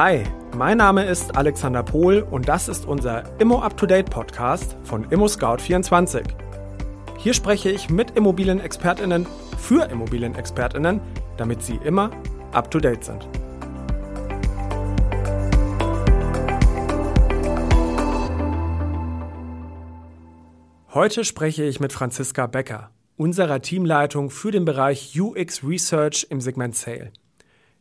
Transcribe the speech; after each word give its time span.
Hi, 0.00 0.22
mein 0.56 0.78
Name 0.78 1.06
ist 1.06 1.36
Alexander 1.36 1.82
Pohl 1.82 2.24
und 2.30 2.48
das 2.48 2.68
ist 2.68 2.86
unser 2.86 3.24
Immo 3.40 3.58
Up 3.62 3.76
to 3.76 3.84
Date 3.84 4.08
Podcast 4.08 4.76
von 4.84 5.02
Immo 5.10 5.26
Scout 5.26 5.56
24. 5.58 6.22
Hier 7.16 7.34
spreche 7.34 7.68
ich 7.68 7.90
mit 7.90 8.12
Immobilienexpertinnen 8.12 9.26
für 9.58 9.90
Immobilienexpertinnen, 9.90 11.00
damit 11.36 11.64
sie 11.64 11.80
immer 11.82 12.12
up 12.52 12.70
to 12.70 12.78
date 12.78 13.02
sind. 13.02 13.28
Heute 20.94 21.24
spreche 21.24 21.64
ich 21.64 21.80
mit 21.80 21.92
Franziska 21.92 22.46
Becker, 22.46 22.92
unserer 23.16 23.60
Teamleitung 23.62 24.30
für 24.30 24.52
den 24.52 24.64
Bereich 24.64 25.20
UX 25.20 25.64
Research 25.64 26.28
im 26.30 26.40
Segment 26.40 26.76
Sale. 26.76 27.10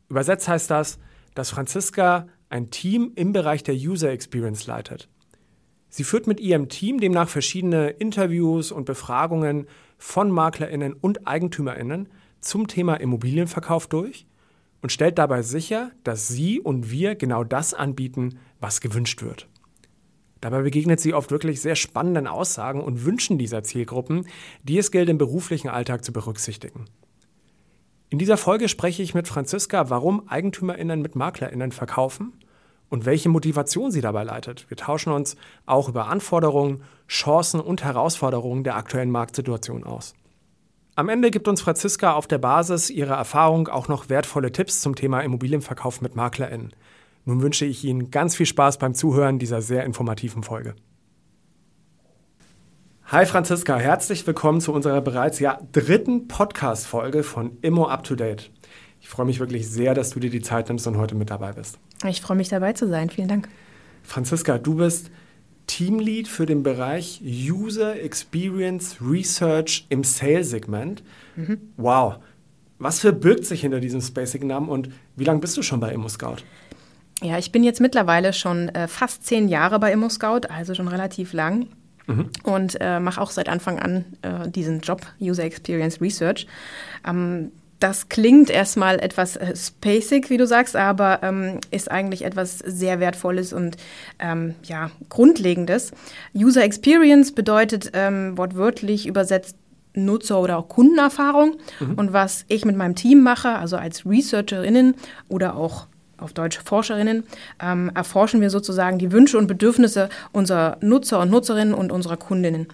Übersetzt 0.10 0.48
heißt 0.48 0.72
das, 0.72 0.98
dass 1.38 1.52
Franziska 1.52 2.28
ein 2.50 2.72
Team 2.72 3.12
im 3.16 3.32
Bereich 3.32 3.62
der 3.62 3.76
User 3.76 4.10
Experience 4.10 4.66
leitet. 4.66 5.08
Sie 5.90 6.04
führt 6.04 6.26
mit 6.26 6.40
ihrem 6.40 6.68
Team 6.68 7.00
demnach 7.00 7.30
verschiedene 7.30 7.90
Interviews 7.90 8.72
und 8.72 8.86
Befragungen 8.86 9.68
von 10.00 10.32
Maklerinnen 10.32 10.94
und 10.94 11.28
Eigentümerinnen 11.28 12.10
zum 12.40 12.68
Thema 12.68 12.96
Immobilienverkauf 12.96 13.86
durch 13.88 14.26
und 14.82 14.92
stellt 14.92 15.20
dabei 15.20 15.44
sicher, 15.44 15.92
dass 16.04 16.28
sie 16.28 16.60
und 16.60 16.90
wir 16.90 17.16
genau 17.16 17.44
das 17.44 17.76
anbieten, 17.76 18.40
was 18.60 18.82
gewünscht 18.82 19.22
wird. 19.22 19.48
Dabei 20.42 20.62
begegnet 20.64 21.00
sie 21.00 21.14
oft 21.14 21.30
wirklich 21.30 21.62
sehr 21.62 21.76
spannenden 21.76 22.26
Aussagen 22.26 22.82
und 22.82 23.06
Wünschen 23.06 23.38
dieser 23.38 23.62
Zielgruppen, 23.64 24.28
die 24.64 24.80
es 24.80 24.90
gilt 24.90 25.10
im 25.10 25.18
beruflichen 25.20 25.70
Alltag 25.70 26.04
zu 26.04 26.14
berücksichtigen. 26.14 26.86
In 28.10 28.20
dieser 28.20 28.38
Folge 28.38 28.70
spreche 28.70 29.04
ich 29.04 29.14
mit 29.14 29.28
Franziska, 29.28 29.90
warum 29.90 30.30
Eigentümerinnen 30.30 31.02
mit 31.02 31.16
Maklerinnen 31.16 31.74
verkaufen 31.74 32.32
und 32.90 33.06
welche 33.06 33.28
Motivation 33.28 33.92
sie 33.92 34.00
dabei 34.00 34.24
leitet. 34.24 34.70
Wir 34.70 34.78
tauschen 34.78 35.12
uns 35.12 35.36
auch 35.66 35.90
über 35.90 36.08
Anforderungen, 36.08 36.84
Chancen 37.10 37.60
und 37.60 37.84
Herausforderungen 37.84 38.64
der 38.64 38.78
aktuellen 38.78 39.12
Marktsituation 39.12 39.84
aus. 39.84 40.14
Am 40.96 41.10
Ende 41.10 41.32
gibt 41.32 41.50
uns 41.50 41.62
Franziska 41.62 42.14
auf 42.14 42.28
der 42.28 42.38
Basis 42.38 42.90
ihrer 42.90 43.16
Erfahrung 43.16 43.68
auch 43.68 43.90
noch 43.90 44.08
wertvolle 44.08 44.54
Tipps 44.54 44.82
zum 44.82 44.96
Thema 44.96 45.20
Immobilienverkauf 45.20 46.02
mit 46.02 46.16
MaklerInnen. 46.16 46.72
Nun 47.26 47.42
wünsche 47.42 47.66
ich 47.66 47.84
Ihnen 47.84 48.10
ganz 48.10 48.38
viel 48.38 48.46
Spaß 48.46 48.80
beim 48.80 48.94
Zuhören 48.94 49.38
dieser 49.38 49.62
sehr 49.62 49.84
informativen 49.84 50.44
Folge. 50.44 50.76
Hi 53.10 53.26
Franziska, 53.26 53.78
herzlich 53.78 54.28
willkommen 54.28 54.60
zu 54.60 54.74
unserer 54.74 55.00
bereits 55.00 55.40
ja 55.40 55.62
dritten 55.72 56.28
Podcast-Folge 56.28 57.24
von 57.24 57.58
Immo 57.62 57.88
Up 57.88 58.04
to 58.04 58.16
Date. 58.16 58.52
Ich 59.00 59.08
freue 59.08 59.26
mich 59.26 59.40
wirklich 59.40 59.70
sehr, 59.70 59.94
dass 59.94 60.10
du 60.10 60.20
dir 60.20 60.30
die 60.30 60.42
Zeit 60.42 60.68
nimmst 60.68 60.88
und 60.88 60.98
heute 60.98 61.16
mit 61.16 61.30
dabei 61.30 61.54
bist. 61.54 61.80
Ich 62.06 62.20
freue 62.20 62.36
mich 62.36 62.50
dabei 62.50 62.74
zu 62.74 62.86
sein. 62.90 63.10
Vielen 63.10 63.30
Dank. 63.30 63.48
Franziska, 64.04 64.58
du 64.58 64.76
bist 64.76 65.10
Teamlead 65.68 66.28
für 66.28 66.46
den 66.46 66.64
Bereich 66.64 67.22
User 67.24 67.98
Experience 67.98 68.98
Research 69.02 69.86
im 69.88 70.04
Sales-Segment. 70.04 71.02
Mhm. 71.38 71.62
Wow. 71.78 72.16
Was 72.78 73.00
verbirgt 73.00 73.46
sich 73.46 73.62
hinter 73.62 73.80
diesem 73.80 74.02
Spacing-Namen 74.02 74.68
und 74.68 74.90
wie 75.16 75.24
lange 75.24 75.40
bist 75.40 75.56
du 75.56 75.62
schon 75.62 75.80
bei 75.80 75.94
ImmoScout? 75.94 76.44
Ja, 77.22 77.38
ich 77.38 77.54
bin 77.54 77.64
jetzt 77.64 77.80
mittlerweile 77.80 78.34
schon 78.34 78.68
äh, 78.68 78.90
fast 78.90 79.26
zehn 79.26 79.48
Jahre 79.48 79.80
bei 79.80 79.94
ImmoScout, 79.94 80.42
also 80.50 80.76
schon 80.76 80.90
relativ 80.90 81.32
lang. 81.32 81.68
Mhm. 82.08 82.30
Und 82.44 82.78
äh, 82.80 83.00
mache 83.00 83.22
auch 83.22 83.32
seit 83.32 83.50
Anfang 83.50 83.80
an 83.80 84.06
äh, 84.22 84.50
diesen 84.50 84.80
Job, 84.80 85.02
User 85.22 85.44
Experience 85.44 86.02
Research. 86.02 86.48
Ähm, 87.06 87.52
das 87.80 88.10
klingt 88.10 88.50
erstmal 88.50 89.00
etwas 89.00 89.36
äh, 89.36 89.56
spacig, 89.56 90.30
wie 90.30 90.38
du 90.38 90.48
sagst, 90.48 90.76
aber 90.76 91.20
ähm, 91.22 91.60
ist 91.70 91.92
eigentlich 91.92 92.26
etwas 92.26 92.58
sehr 92.58 93.00
Wertvolles 93.00 93.54
und 93.54 93.78
ähm, 94.20 94.56
ja, 94.64 94.90
Grundlegendes. 95.10 95.92
User 96.36 96.64
Experience 96.64 97.34
bedeutet 97.34 97.92
ähm, 97.94 98.38
wortwörtlich 98.38 99.06
übersetzt 99.06 99.58
Nutzer- 99.94 100.40
oder 100.40 100.58
auch 100.58 100.70
Kundenerfahrung. 100.70 101.58
Mhm. 101.80 101.94
Und 101.96 102.14
was 102.14 102.46
ich 102.48 102.66
mit 102.66 102.76
meinem 102.76 102.96
Team 102.96 103.22
mache, 103.22 103.50
also 103.50 103.78
als 103.78 104.06
ResearcherInnen 104.06 104.96
oder 105.28 105.56
auch 105.56 105.88
auf 106.18 106.34
Deutsch 106.34 106.60
Forscherinnen, 106.64 107.24
ähm, 107.62 107.92
erforschen 107.94 108.42
wir 108.42 108.50
sozusagen 108.50 109.00
die 109.00 109.12
Wünsche 109.12 109.38
und 109.38 109.48
Bedürfnisse 109.48 110.10
unserer 110.32 110.78
Nutzer 110.82 111.20
und 111.20 111.30
Nutzerinnen 111.30 111.74
und 111.74 111.92
unserer 111.92 112.18
Kundinnen. 112.18 112.68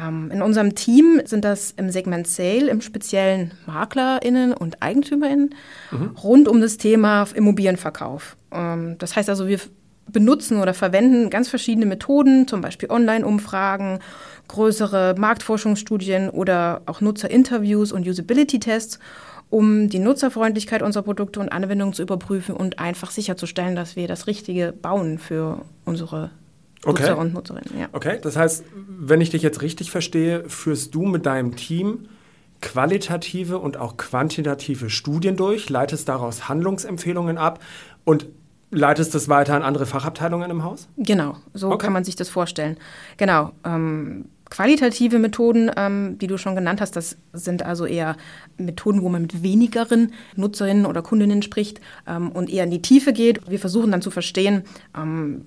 Ähm, 0.00 0.30
in 0.32 0.42
unserem 0.42 0.74
Team 0.74 1.20
sind 1.24 1.44
das 1.44 1.72
im 1.76 1.90
Segment 1.90 2.26
Sale 2.26 2.68
im 2.68 2.80
speziellen 2.80 3.52
MaklerInnen 3.66 4.52
und 4.52 4.82
EigentümerInnen 4.82 5.54
mhm. 5.90 6.16
rund 6.22 6.48
um 6.48 6.60
das 6.60 6.76
Thema 6.76 7.26
Immobilienverkauf. 7.34 8.36
Ähm, 8.52 8.96
das 8.98 9.16
heißt 9.16 9.28
also, 9.28 9.46
wir 9.46 9.60
benutzen 10.12 10.60
oder 10.60 10.74
verwenden 10.74 11.30
ganz 11.30 11.48
verschiedene 11.48 11.86
Methoden, 11.86 12.48
zum 12.48 12.60
Beispiel 12.60 12.90
Online-Umfragen, 12.90 14.00
größere 14.48 15.14
Marktforschungsstudien 15.16 16.30
oder 16.30 16.82
auch 16.86 17.00
Nutzerinterviews 17.00 17.92
und 17.92 18.06
Usability-Tests, 18.06 18.98
um 19.50 19.88
die 19.88 19.98
Nutzerfreundlichkeit 19.98 20.80
unserer 20.80 21.02
Produkte 21.02 21.40
und 21.40 21.50
Anwendungen 21.50 21.92
zu 21.92 22.02
überprüfen 22.02 22.54
und 22.54 22.78
einfach 22.78 23.10
sicherzustellen, 23.10 23.74
dass 23.74 23.96
wir 23.96 24.08
das 24.08 24.26
Richtige 24.26 24.72
bauen 24.72 25.18
für 25.18 25.62
unsere 25.84 26.30
okay. 26.84 27.02
Nutzer 27.02 27.18
und 27.18 27.34
Nutzerinnen. 27.34 27.78
Ja. 27.78 27.88
Okay, 27.92 28.18
das 28.22 28.36
heißt, 28.36 28.64
wenn 28.86 29.20
ich 29.20 29.30
dich 29.30 29.42
jetzt 29.42 29.60
richtig 29.60 29.90
verstehe, 29.90 30.48
führst 30.48 30.94
du 30.94 31.04
mit 31.04 31.26
deinem 31.26 31.56
Team 31.56 32.06
qualitative 32.62 33.58
und 33.58 33.76
auch 33.76 33.96
quantitative 33.96 34.88
Studien 34.88 35.36
durch, 35.36 35.68
leitest 35.68 36.08
daraus 36.08 36.48
Handlungsempfehlungen 36.48 37.36
ab 37.38 37.60
und 38.04 38.26
leitest 38.70 39.14
das 39.14 39.28
weiter 39.28 39.54
an 39.54 39.62
andere 39.62 39.86
Fachabteilungen 39.86 40.50
im 40.50 40.62
Haus? 40.62 40.86
Genau, 40.96 41.36
so 41.54 41.70
okay. 41.70 41.86
kann 41.86 41.92
man 41.92 42.04
sich 42.04 42.16
das 42.16 42.28
vorstellen. 42.28 42.76
Genau. 43.16 43.50
Ähm, 43.64 44.26
qualitative 44.50 45.18
Methoden, 45.18 45.70
ähm, 45.76 46.18
die 46.18 46.26
du 46.26 46.36
schon 46.36 46.54
genannt 46.54 46.80
hast, 46.80 46.96
das 46.96 47.16
sind 47.32 47.64
also 47.64 47.86
eher 47.86 48.16
Methoden, 48.58 49.02
wo 49.02 49.08
man 49.08 49.22
mit 49.22 49.42
wenigeren 49.42 50.12
Nutzerinnen 50.36 50.86
oder 50.86 51.02
Kundinnen 51.02 51.42
spricht 51.42 51.80
ähm, 52.06 52.30
und 52.30 52.50
eher 52.50 52.64
in 52.64 52.70
die 52.70 52.82
Tiefe 52.82 53.12
geht. 53.12 53.48
Wir 53.48 53.58
versuchen 53.58 53.92
dann 53.92 54.02
zu 54.02 54.10
verstehen, 54.10 54.64
ähm, 54.96 55.46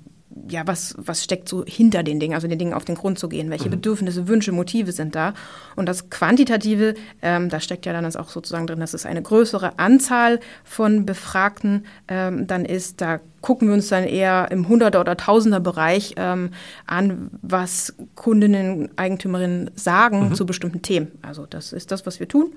ja, 0.49 0.65
was, 0.65 0.95
was 0.97 1.23
steckt 1.23 1.47
so 1.47 1.63
hinter 1.65 2.01
den 2.01 2.19
Dingen, 2.19 2.33
also 2.33 2.47
den 2.47 2.57
Dingen 2.57 2.73
auf 2.73 2.85
den 2.85 2.95
Grund 2.95 3.19
zu 3.19 3.29
gehen, 3.29 3.49
welche 3.49 3.67
mhm. 3.67 3.71
Bedürfnisse, 3.71 4.27
Wünsche, 4.27 4.51
Motive 4.51 4.91
sind 4.91 5.15
da. 5.15 5.33
Und 5.75 5.85
das 5.87 6.09
Quantitative, 6.09 6.95
ähm, 7.21 7.49
da 7.49 7.59
steckt 7.59 7.85
ja 7.85 7.93
dann 7.93 8.03
das 8.03 8.15
auch 8.15 8.29
sozusagen 8.29 8.67
drin, 8.67 8.79
dass 8.79 8.93
es 8.93 9.05
eine 9.05 9.21
größere 9.21 9.77
Anzahl 9.77 10.39
von 10.63 11.05
Befragten 11.05 11.85
ähm, 12.07 12.47
dann 12.47 12.65
ist. 12.65 13.01
Da 13.01 13.19
gucken 13.43 13.67
wir 13.67 13.75
uns 13.75 13.89
dann 13.89 14.05
eher 14.05 14.47
im 14.51 14.69
Hunderter- 14.69 15.01
oder 15.01 15.17
Tausender-Bereich 15.17 16.15
ähm, 16.17 16.51
an, 16.87 17.29
was 17.41 17.93
Kundinnen, 18.15 18.89
Eigentümerinnen 18.95 19.69
sagen 19.75 20.29
mhm. 20.29 20.33
zu 20.33 20.45
bestimmten 20.45 20.81
Themen. 20.81 21.11
Also 21.21 21.45
das 21.45 21.73
ist 21.73 21.91
das, 21.91 22.05
was 22.05 22.21
wir 22.21 22.27
tun. 22.27 22.53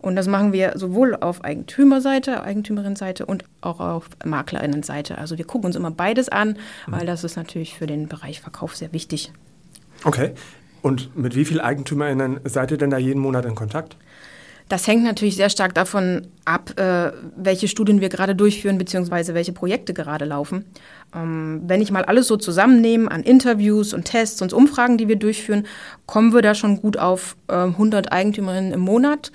Und 0.00 0.16
das 0.16 0.26
machen 0.26 0.52
wir 0.52 0.72
sowohl 0.74 1.14
auf 1.14 1.44
Eigentümerseite, 1.44 2.42
Eigentümerinnenseite 2.42 3.24
und 3.24 3.44
auch 3.60 3.78
auf 3.78 4.08
Maklerinnenseite. 4.24 5.16
Also 5.18 5.38
wir 5.38 5.46
gucken 5.46 5.66
uns 5.66 5.76
immer 5.76 5.92
beides 5.92 6.28
an, 6.28 6.58
mhm. 6.86 6.92
weil 6.92 7.06
das 7.06 7.22
ist 7.22 7.36
natürlich 7.36 7.78
für 7.78 7.86
den 7.86 8.08
Bereich 8.08 8.40
Verkauf 8.40 8.74
sehr 8.74 8.92
wichtig. 8.92 9.32
Okay. 10.02 10.32
Und 10.82 11.16
mit 11.16 11.36
wie 11.36 11.44
vielen 11.44 11.60
Eigentümerinnen 11.60 12.40
seid 12.44 12.72
ihr 12.72 12.76
denn 12.76 12.90
da 12.90 12.98
jeden 12.98 13.20
Monat 13.20 13.46
in 13.46 13.54
Kontakt? 13.54 13.96
Das 14.68 14.86
hängt 14.86 15.04
natürlich 15.04 15.36
sehr 15.36 15.50
stark 15.50 15.74
davon 15.74 16.26
ab, 16.46 16.78
äh, 16.78 17.12
welche 17.36 17.68
Studien 17.68 18.00
wir 18.00 18.08
gerade 18.08 18.34
durchführen, 18.34 18.78
beziehungsweise 18.78 19.34
welche 19.34 19.52
Projekte 19.52 19.92
gerade 19.92 20.24
laufen. 20.24 20.64
Ähm, 21.14 21.62
wenn 21.66 21.82
ich 21.82 21.90
mal 21.90 22.04
alles 22.04 22.28
so 22.28 22.36
zusammennehme 22.36 23.10
an 23.10 23.22
Interviews 23.22 23.92
und 23.92 24.04
Tests 24.04 24.40
und 24.40 24.54
Umfragen, 24.54 24.96
die 24.96 25.06
wir 25.06 25.16
durchführen, 25.16 25.66
kommen 26.06 26.32
wir 26.32 26.40
da 26.40 26.54
schon 26.54 26.80
gut 26.80 26.96
auf 26.96 27.36
äh, 27.48 27.54
100 27.54 28.10
Eigentümerinnen 28.10 28.72
im 28.72 28.80
Monat. 28.80 29.32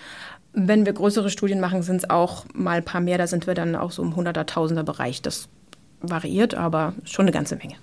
Wenn 0.53 0.87
wir 0.87 0.93
größere 0.93 1.29
Studien 1.29 1.59
machen, 1.59 1.83
sind 1.83 1.97
es 1.97 2.09
auch 2.09 2.45
mal 2.55 2.77
ein 2.77 2.85
paar 2.85 3.01
mehr. 3.01 3.19
Da 3.19 3.27
sind 3.27 3.45
wir 3.45 3.53
dann 3.53 3.75
auch 3.75 3.91
so 3.91 4.01
im 4.01 4.15
Hunderter, 4.15 4.47
Tausender 4.47 4.83
Bereich. 4.83 5.21
Das 5.21 5.47
variiert, 6.01 6.55
aber 6.55 6.93
schon 7.03 7.25
eine 7.25 7.31
ganze 7.31 7.55
Menge. 7.55 7.75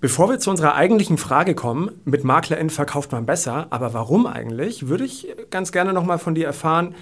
Bevor 0.00 0.30
wir 0.30 0.38
zu 0.38 0.48
unserer 0.48 0.76
eigentlichen 0.76 1.18
Frage 1.18 1.54
kommen, 1.54 1.90
mit 2.06 2.24
MaklerInnen 2.24 2.70
verkauft 2.70 3.12
man 3.12 3.26
besser, 3.26 3.66
aber 3.68 3.92
warum 3.92 4.26
eigentlich, 4.26 4.88
würde 4.88 5.04
ich 5.04 5.28
ganz 5.50 5.72
gerne 5.72 5.92
nochmal 5.92 6.18
von 6.18 6.34
dir 6.34 6.46
erfahren, 6.46 6.94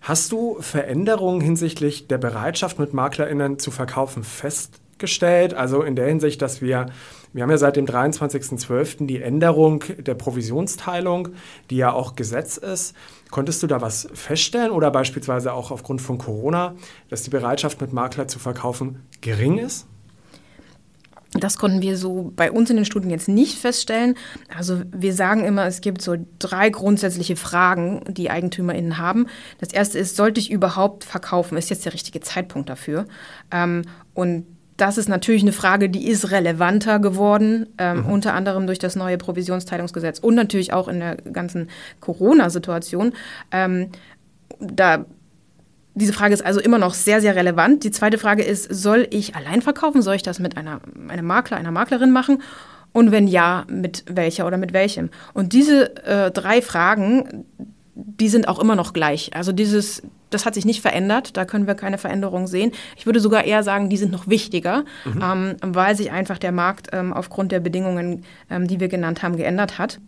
hast 0.00 0.32
du 0.32 0.56
Veränderungen 0.58 1.40
hinsichtlich 1.40 2.08
der 2.08 2.18
Bereitschaft, 2.18 2.80
mit 2.80 2.94
MaklerInnen 2.94 3.60
zu 3.60 3.70
verkaufen, 3.70 4.24
festgestellt? 4.24 5.54
Also 5.54 5.82
in 5.82 5.94
der 5.94 6.08
Hinsicht, 6.08 6.42
dass 6.42 6.60
wir 6.60 6.86
wir 7.32 7.44
haben 7.44 7.50
ja 7.50 7.56
seit 7.56 7.76
dem 7.76 7.86
23.12. 7.86 9.06
die 9.06 9.22
Änderung 9.22 9.84
der 9.98 10.14
Provisionsteilung, 10.14 11.28
die 11.70 11.76
ja 11.76 11.90
auch 11.90 12.14
Gesetz 12.14 12.58
ist. 12.58 12.94
Konntest 13.30 13.62
du 13.62 13.66
da 13.66 13.80
was 13.80 14.06
feststellen 14.12 14.70
oder 14.70 14.90
beispielsweise 14.90 15.54
auch 15.54 15.70
aufgrund 15.70 16.02
von 16.02 16.18
Corona, 16.18 16.74
dass 17.08 17.22
die 17.22 17.30
Bereitschaft 17.30 17.80
mit 17.80 17.94
Makler 17.94 18.28
zu 18.28 18.38
verkaufen 18.38 19.06
gering 19.22 19.56
ist? 19.56 19.86
Das 21.34 21.56
konnten 21.56 21.80
wir 21.80 21.96
so 21.96 22.30
bei 22.36 22.52
uns 22.52 22.68
in 22.68 22.76
den 22.76 22.84
Studien 22.84 23.10
jetzt 23.10 23.28
nicht 23.28 23.58
feststellen. 23.58 24.16
Also 24.54 24.82
wir 24.92 25.14
sagen 25.14 25.44
immer, 25.44 25.66
es 25.66 25.80
gibt 25.80 26.02
so 26.02 26.16
drei 26.38 26.68
grundsätzliche 26.68 27.36
Fragen, 27.36 28.02
die 28.06 28.28
EigentümerInnen 28.28 28.98
haben. 28.98 29.26
Das 29.58 29.72
erste 29.72 29.98
ist, 29.98 30.16
sollte 30.16 30.40
ich 30.40 30.50
überhaupt 30.50 31.04
verkaufen? 31.04 31.56
Ist 31.56 31.70
jetzt 31.70 31.86
der 31.86 31.94
richtige 31.94 32.20
Zeitpunkt 32.20 32.68
dafür? 32.68 33.06
Ähm, 33.50 33.82
und 34.12 34.46
das 34.76 34.98
ist 34.98 35.08
natürlich 35.08 35.42
eine 35.42 35.52
Frage, 35.52 35.88
die 35.88 36.08
ist 36.08 36.30
relevanter 36.30 36.98
geworden, 36.98 37.66
ähm, 37.78 37.98
mhm. 37.98 38.06
unter 38.06 38.34
anderem 38.34 38.66
durch 38.66 38.78
das 38.78 38.96
neue 38.96 39.16
Provisionsteilungsgesetz 39.16 40.18
und 40.18 40.34
natürlich 40.34 40.72
auch 40.72 40.88
in 40.88 41.00
der 41.00 41.16
ganzen 41.16 41.68
Corona-Situation. 42.00 43.12
Ähm, 43.52 43.90
da 44.58 45.06
diese 45.94 46.12
Frage 46.12 46.34
ist 46.34 46.44
also 46.44 46.60
immer 46.60 46.78
noch 46.78 46.94
sehr, 46.94 47.20
sehr 47.20 47.36
relevant. 47.36 47.84
Die 47.84 47.90
zweite 47.90 48.18
Frage 48.18 48.42
ist, 48.42 48.72
soll 48.72 49.06
ich 49.10 49.36
allein 49.36 49.62
verkaufen? 49.62 50.02
Soll 50.02 50.14
ich 50.14 50.22
das 50.22 50.38
mit 50.38 50.56
einer, 50.56 50.80
einem 51.08 51.26
Makler, 51.26 51.58
einer 51.58 51.70
Maklerin 51.70 52.10
machen? 52.10 52.42
Und 52.92 53.10
wenn 53.10 53.26
ja, 53.26 53.64
mit 53.68 54.04
welcher 54.06 54.46
oder 54.46 54.56
mit 54.56 54.72
welchem? 54.72 55.10
Und 55.34 55.52
diese 55.52 55.96
äh, 56.04 56.30
drei 56.30 56.62
Fragen, 56.62 57.44
die 57.94 58.28
sind 58.28 58.48
auch 58.48 58.58
immer 58.58 58.76
noch 58.76 58.92
gleich. 58.92 59.34
Also 59.34 59.52
dieses, 59.52 60.02
das 60.30 60.46
hat 60.46 60.54
sich 60.54 60.64
nicht 60.64 60.80
verändert, 60.80 61.36
da 61.36 61.44
können 61.44 61.66
wir 61.66 61.74
keine 61.74 61.98
Veränderung 61.98 62.46
sehen. 62.46 62.72
Ich 62.96 63.06
würde 63.06 63.20
sogar 63.20 63.44
eher 63.44 63.62
sagen, 63.62 63.88
die 63.88 63.96
sind 63.96 64.12
noch 64.12 64.28
wichtiger, 64.28 64.84
mhm. 65.04 65.22
ähm, 65.22 65.56
weil 65.62 65.96
sich 65.96 66.10
einfach 66.10 66.38
der 66.38 66.52
Markt 66.52 66.88
ähm, 66.92 67.12
aufgrund 67.12 67.52
der 67.52 67.60
Bedingungen, 67.60 68.24
ähm, 68.50 68.66
die 68.66 68.80
wir 68.80 68.88
genannt 68.88 69.22
haben, 69.22 69.36
geändert 69.36 69.78
hat. 69.78 69.98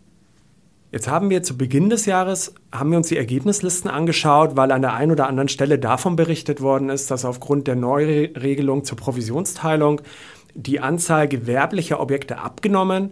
Jetzt 0.91 1.07
haben 1.07 1.29
wir 1.29 1.43
zu 1.43 1.57
Beginn 1.57 1.89
des 1.89 2.05
Jahres 2.05 2.53
haben 2.71 2.91
wir 2.91 2.97
uns 2.97 3.09
die 3.09 3.17
Ergebnislisten 3.17 3.89
angeschaut, 3.89 4.55
weil 4.55 4.71
an 4.71 4.81
der 4.81 4.93
einen 4.93 5.11
oder 5.11 5.27
anderen 5.27 5.49
Stelle 5.49 5.77
davon 5.79 6.15
berichtet 6.15 6.61
worden 6.61 6.89
ist, 6.89 7.11
dass 7.11 7.25
aufgrund 7.25 7.67
der 7.67 7.75
Neuregelung 7.75 8.85
zur 8.85 8.97
Provisionsteilung 8.97 10.01
die 10.53 10.79
Anzahl 10.79 11.27
gewerblicher 11.27 11.99
Objekte 11.99 12.37
abgenommen, 12.37 13.11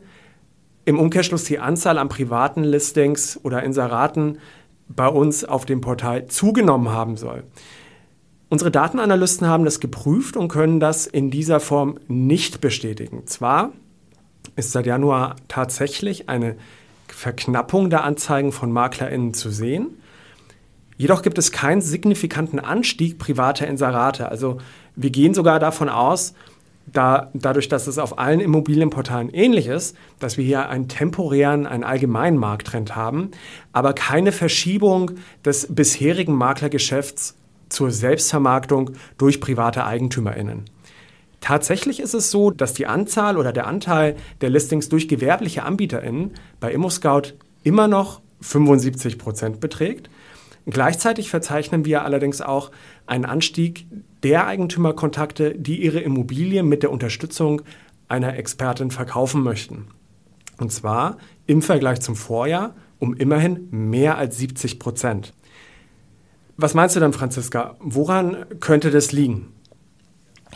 im 0.85 0.99
Umkehrschluss 0.99 1.43
die 1.45 1.59
Anzahl 1.59 1.97
an 1.97 2.09
privaten 2.09 2.63
Listings 2.63 3.39
oder 3.43 3.63
Inseraten 3.63 4.39
bei 4.87 5.07
uns 5.07 5.43
auf 5.45 5.65
dem 5.65 5.81
Portal 5.81 6.27
zugenommen 6.27 6.89
haben 6.89 7.17
soll. 7.17 7.43
Unsere 8.49 8.69
Datenanalysten 8.69 9.47
haben 9.47 9.65
das 9.65 9.79
geprüft 9.79 10.37
und 10.37 10.47
können 10.47 10.79
das 10.79 11.07
in 11.07 11.31
dieser 11.31 11.59
Form 11.59 11.99
nicht 12.07 12.61
bestätigen. 12.61 13.25
Zwar 13.25 13.71
ist 14.55 14.71
seit 14.71 14.85
Januar 14.85 15.37
tatsächlich 15.47 16.29
eine 16.29 16.55
Verknappung 17.13 17.89
der 17.89 18.03
Anzeigen 18.03 18.51
von 18.51 18.71
MaklerInnen 18.71 19.33
zu 19.33 19.49
sehen. 19.49 20.01
Jedoch 20.97 21.21
gibt 21.21 21.37
es 21.37 21.51
keinen 21.51 21.81
signifikanten 21.81 22.59
Anstieg 22.59 23.17
privater 23.17 23.67
Inserate. 23.67 24.29
Also 24.29 24.57
wir 24.95 25.09
gehen 25.09 25.33
sogar 25.33 25.59
davon 25.59 25.89
aus, 25.89 26.33
da, 26.85 27.29
dadurch, 27.33 27.69
dass 27.69 27.87
es 27.87 27.97
auf 27.97 28.19
allen 28.19 28.41
Immobilienportalen 28.41 29.29
ähnlich 29.29 29.67
ist, 29.67 29.95
dass 30.19 30.37
wir 30.37 30.43
hier 30.43 30.69
einen 30.69 30.89
temporären, 30.89 31.65
einen 31.65 31.83
allgemeinen 31.83 32.37
Markttrend 32.37 32.95
haben, 32.95 33.31
aber 33.71 33.93
keine 33.93 34.31
Verschiebung 34.31 35.11
des 35.45 35.73
bisherigen 35.73 36.33
Maklergeschäfts 36.33 37.35
zur 37.69 37.89
Selbstvermarktung 37.91 38.91
durch 39.17 39.39
private 39.39 39.85
EigentümerInnen. 39.85 40.65
Tatsächlich 41.43 41.99
ist 41.99 42.13
es 42.13 42.31
so, 42.31 42.51
dass 42.51 42.71
die 42.71 42.87
Anzahl 42.87 43.37
oder 43.37 43.51
der 43.51 43.67
Anteil 43.67 44.15
der 44.39 44.49
Listings 44.49 44.87
durch 44.87 45.09
gewerbliche 45.09 45.63
AnbieterInnen 45.63 46.31
bei 46.61 46.71
ImmoScout 46.71 47.33
immer 47.63 47.89
noch 47.89 48.21
75 48.39 49.17
Prozent 49.17 49.59
beträgt. 49.59 50.09
Gleichzeitig 50.65 51.29
verzeichnen 51.29 51.83
wir 51.83 52.05
allerdings 52.05 52.39
auch 52.39 52.71
einen 53.07 53.25
Anstieg 53.25 53.87
der 54.23 54.47
Eigentümerkontakte, 54.47 55.53
die 55.53 55.83
ihre 55.83 55.99
Immobilie 55.99 56.63
mit 56.63 56.81
der 56.81 56.91
Unterstützung 56.91 57.61
einer 58.07 58.37
Expertin 58.37 58.89
verkaufen 58.89 59.43
möchten. 59.43 59.87
Und 60.61 60.71
zwar 60.71 61.17
im 61.45 61.61
Vergleich 61.61 61.99
zum 61.99 62.15
Vorjahr 62.15 62.73
um 62.99 63.17
immerhin 63.17 63.67
mehr 63.69 64.17
als 64.17 64.37
70 64.37 64.79
Prozent. 64.79 65.33
Was 66.55 66.73
meinst 66.73 66.95
du 66.95 67.01
dann, 67.01 67.11
Franziska? 67.11 67.75
Woran 67.81 68.45
könnte 68.61 68.91
das 68.91 69.11
liegen? 69.11 69.52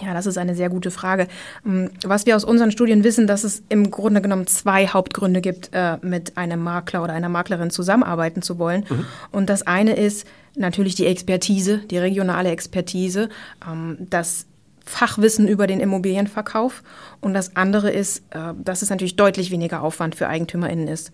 Ja, 0.02 0.14
das 0.14 0.26
ist 0.26 0.38
eine 0.38 0.56
sehr 0.56 0.70
gute 0.70 0.92
Frage. 0.92 1.28
Ähm, 1.66 1.90
was 2.06 2.26
wir 2.26 2.36
aus 2.36 2.44
unseren 2.44 2.72
Studien 2.72 3.04
wissen, 3.04 3.28
dass 3.28 3.44
es 3.44 3.64
im 3.70 3.92
Grunde 3.92 4.22
genommen 4.22 4.48
zwei 4.48 4.88
Hauptgründe 4.88 5.42
gibt, 5.42 5.70
äh, 5.74 5.98
mit 6.02 6.38
einem 6.38 6.62
Makler 6.62 7.04
oder 7.04 7.14
einer 7.14 7.30
Maklerin 7.30 7.70
zusammenarbeiten 7.70 8.42
zu 8.42 8.60
wollen. 8.60 8.86
Mhm. 8.90 9.06
Und 9.32 9.50
das 9.50 9.66
eine 9.66 9.96
ist 9.96 10.28
natürlich 10.56 10.96
die 10.96 11.06
Expertise, 11.06 11.80
die 11.90 11.98
regionale 11.98 12.50
Expertise, 12.50 13.30
ähm, 13.68 13.98
das 14.10 14.46
Fachwissen 14.86 15.48
über 15.48 15.68
den 15.68 15.80
Immobilienverkauf. 15.80 16.84
Und 17.22 17.34
das 17.34 17.56
andere 17.56 17.92
ist, 17.92 18.24
äh, 18.32 18.54
dass 18.64 18.82
es 18.82 18.90
natürlich 18.90 19.16
deutlich 19.16 19.52
weniger 19.52 19.84
Aufwand 19.84 20.16
für 20.16 20.28
EigentümerInnen 20.28 20.88
ist. 20.88 21.12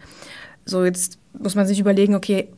So, 0.65 0.85
jetzt 0.85 1.17
muss 1.37 1.55
man 1.55 1.65
sich 1.67 1.79
überlegen, 1.79 2.15
okay, 2.15 2.49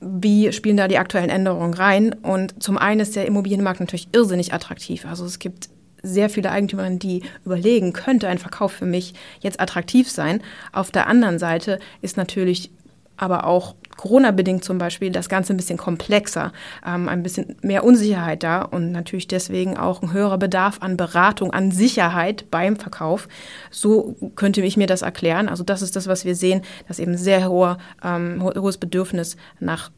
wie 0.00 0.52
spielen 0.52 0.76
da 0.76 0.88
die 0.88 0.98
aktuellen 0.98 1.30
Änderungen 1.30 1.74
rein? 1.74 2.12
Und 2.12 2.62
zum 2.62 2.78
einen 2.78 3.00
ist 3.00 3.16
der 3.16 3.26
Immobilienmarkt 3.26 3.80
natürlich 3.80 4.08
irrsinnig 4.12 4.52
attraktiv. 4.52 5.06
Also 5.06 5.24
es 5.24 5.38
gibt 5.38 5.68
sehr 6.02 6.30
viele 6.30 6.50
Eigentümerinnen, 6.50 6.98
die 6.98 7.22
überlegen, 7.44 7.92
könnte 7.92 8.28
ein 8.28 8.38
Verkauf 8.38 8.72
für 8.72 8.86
mich 8.86 9.14
jetzt 9.40 9.60
attraktiv 9.60 10.10
sein. 10.10 10.42
Auf 10.72 10.90
der 10.90 11.06
anderen 11.08 11.38
Seite 11.38 11.78
ist 12.00 12.16
natürlich 12.16 12.70
aber 13.16 13.46
auch 13.46 13.74
Corona-bedingt 13.96 14.64
zum 14.64 14.78
Beispiel 14.78 15.10
das 15.10 15.28
Ganze 15.28 15.54
ein 15.54 15.56
bisschen 15.56 15.78
komplexer, 15.78 16.52
ähm, 16.86 17.08
ein 17.08 17.22
bisschen 17.22 17.56
mehr 17.62 17.84
Unsicherheit 17.84 18.42
da 18.42 18.62
und 18.62 18.92
natürlich 18.92 19.28
deswegen 19.28 19.76
auch 19.76 20.02
ein 20.02 20.12
höherer 20.12 20.38
Bedarf 20.38 20.78
an 20.80 20.96
Beratung, 20.96 21.52
an 21.52 21.70
Sicherheit 21.70 22.50
beim 22.50 22.76
Verkauf. 22.76 23.28
So 23.70 24.16
könnte 24.34 24.60
ich 24.62 24.76
mir 24.76 24.86
das 24.86 25.02
erklären. 25.02 25.48
Also 25.48 25.64
das 25.64 25.82
ist 25.82 25.96
das, 25.96 26.06
was 26.06 26.24
wir 26.24 26.34
sehen, 26.34 26.62
dass 26.88 26.98
eben 26.98 27.16
sehr 27.16 27.48
hoher, 27.48 27.78
ähm, 28.02 28.42
hohes 28.42 28.78
Bedürfnis 28.78 29.36
nach 29.60 29.90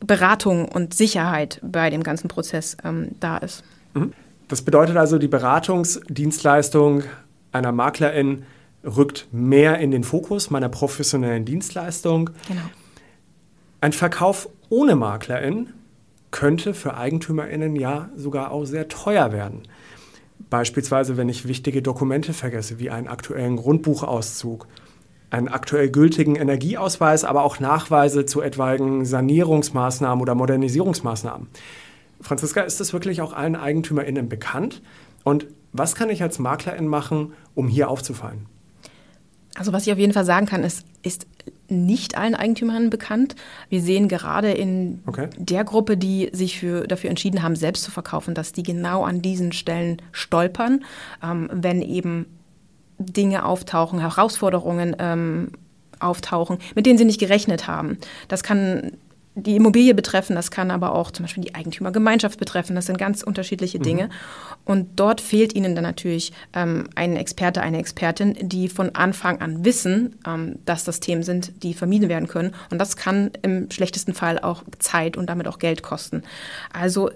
Beratung 0.00 0.66
und 0.66 0.94
Sicherheit 0.94 1.60
bei 1.62 1.90
dem 1.90 2.02
ganzen 2.02 2.28
Prozess 2.28 2.76
ähm, 2.84 3.08
da 3.20 3.38
ist. 3.38 3.64
Mhm. 3.94 4.12
Das 4.48 4.62
bedeutet 4.62 4.96
also, 4.96 5.18
die 5.18 5.26
Beratungsdienstleistung 5.26 7.02
einer 7.50 7.72
Maklerin 7.72 8.44
rückt 8.84 9.26
mehr 9.32 9.78
in 9.78 9.90
den 9.90 10.04
Fokus 10.04 10.50
meiner 10.50 10.68
professionellen 10.68 11.44
Dienstleistung. 11.44 12.30
Genau. 12.46 12.62
Ein 13.80 13.92
Verkauf 13.92 14.48
ohne 14.68 14.96
Maklerin 14.96 15.72
könnte 16.30 16.74
für 16.74 16.96
EigentümerInnen 16.96 17.76
ja 17.76 18.10
sogar 18.16 18.50
auch 18.50 18.64
sehr 18.64 18.88
teuer 18.88 19.32
werden. 19.32 19.62
Beispielsweise, 20.50 21.16
wenn 21.16 21.28
ich 21.28 21.48
wichtige 21.48 21.82
Dokumente 21.82 22.32
vergesse, 22.32 22.78
wie 22.78 22.90
einen 22.90 23.08
aktuellen 23.08 23.56
Grundbuchauszug, 23.56 24.66
einen 25.30 25.48
aktuell 25.48 25.90
gültigen 25.90 26.36
Energieausweis, 26.36 27.24
aber 27.24 27.42
auch 27.42 27.58
Nachweise 27.58 28.26
zu 28.26 28.40
etwaigen 28.40 29.04
Sanierungsmaßnahmen 29.04 30.22
oder 30.22 30.34
Modernisierungsmaßnahmen. 30.34 31.48
Franziska, 32.20 32.62
ist 32.62 32.80
das 32.80 32.92
wirklich 32.92 33.20
auch 33.20 33.32
allen 33.32 33.56
EigentümerInnen 33.56 34.28
bekannt? 34.28 34.82
Und 35.24 35.46
was 35.72 35.94
kann 35.94 36.10
ich 36.10 36.22
als 36.22 36.38
Maklerin 36.38 36.86
machen, 36.86 37.32
um 37.54 37.68
hier 37.68 37.90
aufzufallen? 37.90 38.46
Also 39.54 39.72
was 39.72 39.86
ich 39.86 39.92
auf 39.92 39.98
jeden 39.98 40.12
Fall 40.12 40.24
sagen 40.24 40.46
kann, 40.46 40.62
ist, 40.62 40.84
ist 41.02 41.26
nicht 41.68 42.16
allen 42.16 42.34
Eigentümern 42.34 42.90
bekannt. 42.90 43.36
Wir 43.68 43.80
sehen 43.80 44.08
gerade 44.08 44.52
in 44.52 45.02
okay. 45.06 45.28
der 45.36 45.64
Gruppe, 45.64 45.96
die 45.96 46.30
sich 46.32 46.60
für, 46.60 46.86
dafür 46.86 47.10
entschieden 47.10 47.42
haben, 47.42 47.56
selbst 47.56 47.84
zu 47.84 47.90
verkaufen, 47.90 48.34
dass 48.34 48.52
die 48.52 48.62
genau 48.62 49.04
an 49.04 49.22
diesen 49.22 49.52
Stellen 49.52 50.02
stolpern, 50.12 50.84
ähm, 51.22 51.48
wenn 51.52 51.82
eben 51.82 52.26
Dinge 52.98 53.44
auftauchen, 53.44 54.00
Herausforderungen 54.00 54.96
ähm, 54.98 55.52
auftauchen, 55.98 56.58
mit 56.74 56.86
denen 56.86 56.98
sie 56.98 57.04
nicht 57.04 57.20
gerechnet 57.20 57.66
haben. 57.66 57.98
Das 58.28 58.42
kann 58.42 58.92
die 59.38 59.54
Immobilie 59.56 59.94
betreffen, 59.94 60.34
das 60.34 60.50
kann 60.50 60.70
aber 60.70 60.94
auch 60.94 61.10
zum 61.10 61.24
Beispiel 61.24 61.44
die 61.44 61.54
Eigentümergemeinschaft 61.54 62.38
betreffen. 62.38 62.74
Das 62.74 62.86
sind 62.86 62.96
ganz 62.96 63.22
unterschiedliche 63.22 63.78
Dinge. 63.78 64.04
Mhm. 64.04 64.10
Und 64.64 64.88
dort 64.96 65.20
fehlt 65.20 65.54
ihnen 65.54 65.74
dann 65.74 65.84
natürlich 65.84 66.32
ähm, 66.54 66.88
ein 66.94 67.16
Experte, 67.16 67.60
eine 67.60 67.78
Expertin, 67.78 68.34
die 68.40 68.68
von 68.68 68.94
Anfang 68.94 69.42
an 69.42 69.62
wissen, 69.64 70.18
ähm, 70.26 70.56
dass 70.64 70.84
das 70.84 71.00
Themen 71.00 71.22
sind, 71.22 71.62
die 71.62 71.74
vermieden 71.74 72.08
werden 72.08 72.28
können. 72.28 72.54
Und 72.70 72.78
das 72.78 72.96
kann 72.96 73.30
im 73.42 73.70
schlechtesten 73.70 74.14
Fall 74.14 74.38
auch 74.38 74.64
Zeit 74.78 75.18
und 75.18 75.28
damit 75.28 75.46
auch 75.48 75.58
Geld 75.58 75.82
kosten. 75.82 76.22
Also 76.72 77.10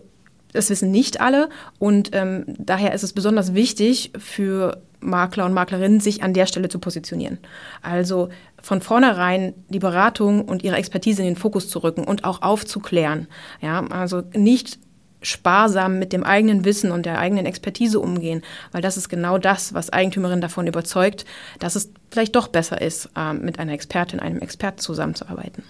das 0.53 0.71
wissen 0.71 0.91
nicht 0.91 1.21
alle 1.21 1.49
und 1.79 2.11
ähm, 2.13 2.45
daher 2.59 2.93
ist 2.95 3.03
es 3.03 3.13
besonders 3.13 3.55
wichtig 3.55 4.13
für 4.19 4.83
Makler 5.01 5.47
und 5.47 5.55
Maklerinnen, 5.55 6.01
sich 6.01 6.23
an 6.23 6.35
der 6.35 6.47
Stelle 6.47 6.69
zu 6.69 6.79
positionieren. 6.79 7.39
Also 7.83 8.29
von 8.61 8.81
vornherein 8.81 9.55
die 9.69 9.79
Beratung 9.79 10.45
und 10.45 10.63
ihre 10.63 10.77
Expertise 10.77 11.23
in 11.23 11.29
den 11.29 11.37
Fokus 11.37 11.69
zu 11.69 11.79
rücken 11.81 12.05
und 12.05 12.25
auch 12.25 12.43
aufzuklären. 12.43 13.27
Ja, 13.61 13.85
also 13.87 14.23
nicht 14.35 14.79
sparsam 15.23 15.99
mit 15.99 16.13
dem 16.13 16.25
eigenen 16.25 16.65
Wissen 16.65 16.91
und 16.93 17.05
der 17.05 17.19
eigenen 17.19 17.47
Expertise 17.47 18.01
umgehen, 18.01 18.43
weil 18.73 18.83
das 18.83 18.97
ist 18.97 19.09
genau 19.09 19.39
das, 19.39 19.75
was 19.75 19.91
Eigentümerinnen 19.91 20.41
davon 20.41 20.67
überzeugt, 20.67 21.25
dass 21.59 21.77
es 21.77 21.93
vielleicht 22.11 22.37
doch 22.37 22.49
besser 22.49 22.81
ist, 22.81 23.11
ähm, 23.17 23.43
mit 23.43 23.59
einer 23.59 23.73
Expertin, 23.73 24.21
einem 24.21 24.41
Experten 24.41 24.79
zusammenzuarbeiten. 24.79 25.63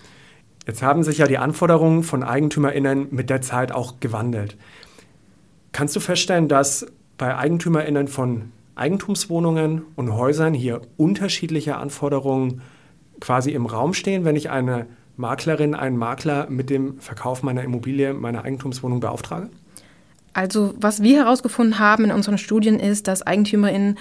Jetzt 0.66 0.82
haben 0.82 1.02
sich 1.02 1.18
ja 1.18 1.26
die 1.26 1.38
Anforderungen 1.38 2.02
von 2.02 2.22
EigentümerInnen 2.22 3.08
mit 3.10 3.30
der 3.30 3.40
Zeit 3.40 3.72
auch 3.72 4.00
gewandelt. 4.00 4.56
Kannst 5.72 5.96
du 5.96 6.00
feststellen, 6.00 6.48
dass 6.48 6.86
bei 7.16 7.36
EigentümerInnen 7.36 8.08
von 8.08 8.52
Eigentumswohnungen 8.74 9.82
und 9.96 10.14
Häusern 10.14 10.54
hier 10.54 10.80
unterschiedliche 10.96 11.76
Anforderungen 11.76 12.62
quasi 13.20 13.50
im 13.50 13.66
Raum 13.66 13.94
stehen, 13.94 14.24
wenn 14.24 14.36
ich 14.36 14.50
eine 14.50 14.86
Maklerin, 15.16 15.74
einen 15.74 15.96
Makler 15.96 16.48
mit 16.48 16.70
dem 16.70 16.98
Verkauf 16.98 17.42
meiner 17.42 17.62
Immobilie, 17.62 18.14
meiner 18.14 18.44
Eigentumswohnung 18.44 19.00
beauftrage? 19.00 19.50
Also 20.32 20.74
was 20.78 21.02
wir 21.02 21.24
herausgefunden 21.24 21.78
haben 21.78 22.04
in 22.04 22.12
unseren 22.12 22.38
Studien 22.38 22.80
ist, 22.80 23.08
dass 23.08 23.22
EigentümerInnen 23.22 23.98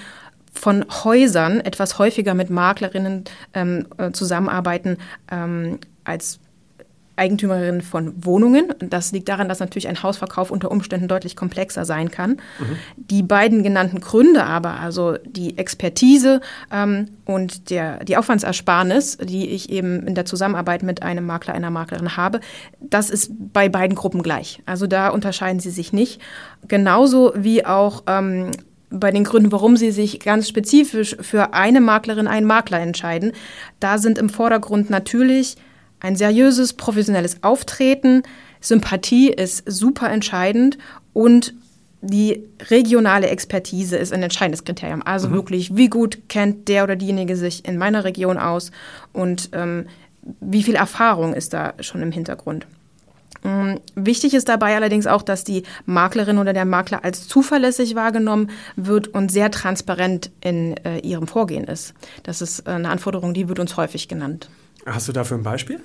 von 0.54 0.86
Häusern 1.04 1.60
etwas 1.60 2.00
häufiger 2.00 2.34
mit 2.34 2.50
Maklerinnen 2.50 3.26
ähm, 3.54 3.88
äh, 3.98 4.12
zusammenarbeiten 4.12 4.98
ähm, 5.32 5.80
als 6.04 6.40
Eigentümerin 7.20 7.82
von 7.82 8.14
Wohnungen. 8.26 8.74
Das 8.80 9.12
liegt 9.12 9.30
daran, 9.30 9.50
dass 9.50 9.60
natürlich 9.60 9.88
ein 9.88 10.02
Hausverkauf 10.02 10.50
unter 10.50 10.72
Umständen 10.72 11.08
deutlich 11.08 11.36
komplexer 11.36 11.86
sein 11.86 12.10
kann. 12.10 12.32
Mhm. 12.32 12.76
Die 12.98 13.24
beiden 13.24 13.62
genannten 13.62 14.00
Gründe 14.00 14.46
aber, 14.46 14.80
also 14.80 15.18
die 15.26 15.58
Expertise 15.58 16.42
ähm, 16.72 17.10
und 17.26 17.70
der, 17.70 18.04
die 18.04 18.18
Aufwandsersparnis, 18.18 19.18
die 19.18 19.50
ich 19.50 19.70
eben 19.70 20.08
in 20.08 20.16
der 20.16 20.26
Zusammenarbeit 20.26 20.82
mit 20.82 21.04
einem 21.04 21.26
Makler, 21.26 21.54
einer 21.54 21.70
Maklerin 21.70 22.18
habe, 22.18 22.40
das 22.80 23.10
ist 23.10 23.32
bei 23.54 23.70
beiden 23.70 23.96
Gruppen 23.96 24.24
gleich. 24.24 24.62
Also 24.66 24.88
da 24.88 25.10
unterscheiden 25.10 25.60
sie 25.60 25.72
sich 25.72 25.94
nicht. 25.94 26.22
Genauso 26.68 27.34
wie 27.36 27.66
auch 27.66 28.04
ähm, 28.08 28.52
bei 28.90 29.12
den 29.12 29.24
Gründen, 29.24 29.52
warum 29.52 29.78
sie 29.78 29.92
sich 29.92 30.20
ganz 30.20 30.48
spezifisch 30.48 31.16
für 31.22 31.54
eine 31.54 31.82
Maklerin, 31.82 32.28
einen 32.28 32.48
Makler 32.48 32.80
entscheiden. 32.80 33.34
Da 33.80 33.98
sind 33.98 34.18
im 34.18 34.30
Vordergrund 34.30 34.90
natürlich 34.90 35.58
ein 36.00 36.16
seriöses, 36.16 36.74
professionelles 36.74 37.44
Auftreten, 37.44 38.24
Sympathie 38.62 39.30
ist 39.30 39.64
super 39.66 40.10
entscheidend 40.10 40.78
und 41.14 41.54
die 42.02 42.44
regionale 42.70 43.28
Expertise 43.28 43.98
ist 43.98 44.14
ein 44.14 44.24
entscheidendes 44.24 44.64
Kriterium. 44.64 45.02
Also 45.04 45.30
mhm. 45.30 45.34
wirklich, 45.34 45.76
wie 45.76 45.90
gut 45.90 46.30
kennt 46.30 46.68
der 46.68 46.84
oder 46.84 46.96
diejenige 46.96 47.36
sich 47.36 47.68
in 47.68 47.78
meiner 47.78 48.04
Region 48.04 48.38
aus 48.38 48.72
und 49.12 49.50
ähm, 49.54 49.88
wie 50.40 50.64
viel 50.64 50.76
Erfahrung 50.76 51.34
ist 51.34 51.54
da 51.54 51.74
schon 51.80 52.02
im 52.02 52.12
Hintergrund. 52.12 52.68
Ähm, 53.44 53.80
wichtig 53.96 54.34
ist 54.34 54.50
dabei 54.50 54.76
allerdings 54.76 55.08
auch, 55.08 55.22
dass 55.22 55.44
die 55.44 55.64
Maklerin 55.86 56.40
oder 56.40 56.54
der 56.54 56.66
Makler 56.66 57.04
als 57.04 57.28
zuverlässig 57.28 57.96
wahrgenommen 57.96 58.50
wird 58.76 59.08
und 59.08 59.32
sehr 59.32 59.50
transparent 59.50 60.32
in 60.42 60.76
äh, 60.78 61.00
ihrem 61.00 61.28
Vorgehen 61.28 61.64
ist. 61.66 61.94
Das 62.24 62.42
ist 62.42 62.68
äh, 62.68 62.72
eine 62.72 62.90
Anforderung, 62.90 63.34
die 63.34 63.48
wird 63.48 63.60
uns 63.60 63.78
häufig 63.78 64.08
genannt. 64.08 64.50
Hast 64.86 65.08
du 65.08 65.12
dafür 65.12 65.38
ein 65.38 65.44
Beispiel? 65.44 65.80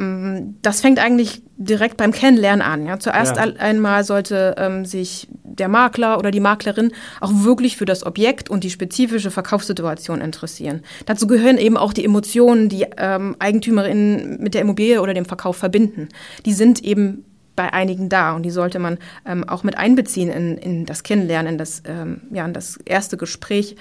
Mm, 0.00 0.54
das 0.62 0.80
fängt 0.80 0.98
eigentlich 0.98 1.42
direkt 1.56 1.98
beim 1.98 2.12
Kennenlernen 2.12 2.62
an. 2.62 2.86
Ja. 2.86 2.98
Zuerst 2.98 3.36
ja. 3.36 3.42
einmal 3.42 4.02
sollte 4.04 4.54
ähm, 4.56 4.86
sich 4.86 5.28
der 5.44 5.68
Makler 5.68 6.18
oder 6.18 6.30
die 6.30 6.40
Maklerin 6.40 6.92
auch 7.20 7.32
wirklich 7.34 7.76
für 7.76 7.84
das 7.84 8.06
Objekt 8.06 8.48
und 8.48 8.64
die 8.64 8.70
spezifische 8.70 9.30
Verkaufssituation 9.30 10.22
interessieren. 10.22 10.80
Dazu 11.04 11.26
gehören 11.26 11.58
eben 11.58 11.76
auch 11.76 11.92
die 11.92 12.04
Emotionen, 12.04 12.70
die 12.70 12.86
ähm, 12.96 13.36
Eigentümerinnen 13.38 14.40
mit 14.40 14.54
der 14.54 14.62
Immobilie 14.62 15.02
oder 15.02 15.12
dem 15.12 15.26
Verkauf 15.26 15.58
verbinden. 15.58 16.08
Die 16.46 16.54
sind 16.54 16.82
eben 16.82 17.24
bei 17.54 17.74
einigen 17.74 18.08
da 18.08 18.34
und 18.34 18.44
die 18.44 18.50
sollte 18.50 18.78
man 18.78 18.96
ähm, 19.26 19.46
auch 19.46 19.64
mit 19.64 19.76
einbeziehen 19.76 20.30
in, 20.30 20.56
in 20.56 20.86
das 20.86 21.02
Kennenlernen, 21.02 21.52
in 21.52 21.58
das, 21.58 21.82
ähm, 21.84 22.22
ja, 22.32 22.46
in 22.46 22.54
das 22.54 22.78
erste 22.86 23.18
Gespräch 23.18 23.76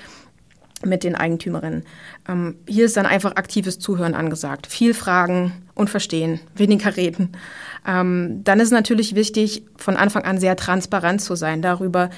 mit 0.86 1.04
den 1.04 1.16
Eigentümerinnen. 1.16 1.84
Ähm, 2.28 2.56
hier 2.68 2.86
ist 2.86 2.98
dann 2.98 3.06
einfach 3.06 3.36
aktives 3.36 3.80
Zuhören 3.80 4.14
angesagt. 4.14 4.68
Viel 4.68 4.94
fragen 4.94 5.54
und 5.76 5.90
verstehen, 5.90 6.40
weniger 6.56 6.96
reden. 6.96 7.34
Ähm, 7.88 8.42
dann 8.44 8.60
ist 8.60 8.72
natürlich 8.72 9.16
wichtig, 9.16 9.64
von 9.78 9.96
Anfang 9.96 10.24
an 10.24 10.40
sehr 10.40 10.56
transparent 10.56 11.22
zu 11.22 11.36
sein 11.36 11.62
darüber, 11.62 12.10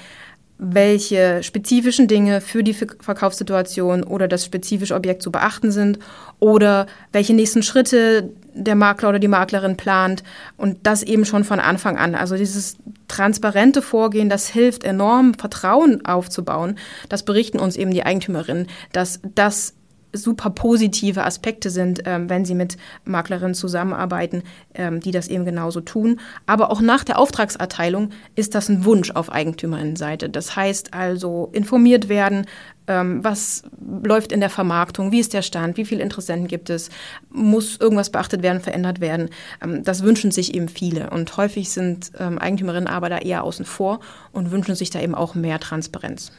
welche 0.63 1.41
spezifischen 1.41 2.07
Dinge 2.07 2.39
für 2.39 2.63
die 2.63 2.75
Verkaufssituation 2.75 4.03
oder 4.03 4.27
das 4.27 4.45
spezifische 4.45 4.93
Objekt 4.93 5.23
zu 5.23 5.31
beachten 5.31 5.71
sind 5.71 5.97
oder 6.39 6.85
welche 7.11 7.33
nächsten 7.33 7.63
Schritte 7.63 8.29
der 8.53 8.75
Makler 8.75 9.09
oder 9.09 9.19
die 9.19 9.27
Maklerin 9.27 9.77
plant 9.77 10.23
und 10.57 10.77
das 10.83 11.03
eben 11.03 11.25
schon 11.25 11.43
von 11.43 11.59
Anfang 11.59 11.97
an. 11.97 12.15
Also 12.15 12.35
dieses 12.35 12.77
transparente 13.07 13.81
Vorgehen, 13.81 14.29
das 14.29 14.47
hilft 14.47 14.83
enorm, 14.83 15.33
Vertrauen 15.33 16.05
aufzubauen. 16.05 16.77
Das 17.09 17.23
berichten 17.23 17.59
uns 17.59 17.75
eben 17.75 17.91
die 17.91 18.03
Eigentümerinnen, 18.03 18.67
dass 18.91 19.19
das 19.35 19.73
super 20.13 20.49
positive 20.49 21.23
Aspekte 21.23 21.69
sind, 21.69 22.01
ähm, 22.05 22.29
wenn 22.29 22.45
sie 22.45 22.55
mit 22.55 22.77
Maklerinnen 23.05 23.55
zusammenarbeiten, 23.55 24.43
ähm, 24.73 24.99
die 24.99 25.11
das 25.11 25.27
eben 25.27 25.45
genauso 25.45 25.81
tun. 25.81 26.19
Aber 26.45 26.71
auch 26.71 26.81
nach 26.81 27.03
der 27.03 27.19
Auftragserteilung 27.19 28.09
ist 28.35 28.55
das 28.55 28.69
ein 28.69 28.85
Wunsch 28.85 29.11
auf 29.11 29.31
Eigentümerinnenseite. 29.31 30.29
Das 30.29 30.55
heißt 30.55 30.93
also 30.93 31.49
informiert 31.53 32.09
werden, 32.09 32.45
ähm, 32.87 33.23
was 33.23 33.63
läuft 34.03 34.31
in 34.31 34.39
der 34.39 34.49
Vermarktung, 34.49 35.11
wie 35.11 35.19
ist 35.19 35.33
der 35.33 35.41
Stand, 35.41 35.77
wie 35.77 35.85
viele 35.85 36.01
Interessenten 36.01 36.47
gibt 36.47 36.69
es, 36.69 36.89
muss 37.29 37.77
irgendwas 37.79 38.09
beachtet 38.09 38.41
werden, 38.41 38.61
verändert 38.61 38.99
werden. 38.99 39.29
Ähm, 39.63 39.83
das 39.83 40.03
wünschen 40.03 40.31
sich 40.31 40.53
eben 40.55 40.67
viele. 40.67 41.09
Und 41.09 41.35
häufig 41.37 41.69
sind 41.69 42.11
ähm, 42.19 42.37
Eigentümerinnen 42.37 42.87
aber 42.87 43.09
da 43.09 43.19
eher 43.19 43.43
außen 43.43 43.65
vor 43.65 43.99
und 44.31 44.51
wünschen 44.51 44.75
sich 44.75 44.89
da 44.89 44.99
eben 44.99 45.15
auch 45.15 45.35
mehr 45.35 45.59
Transparenz. 45.59 46.31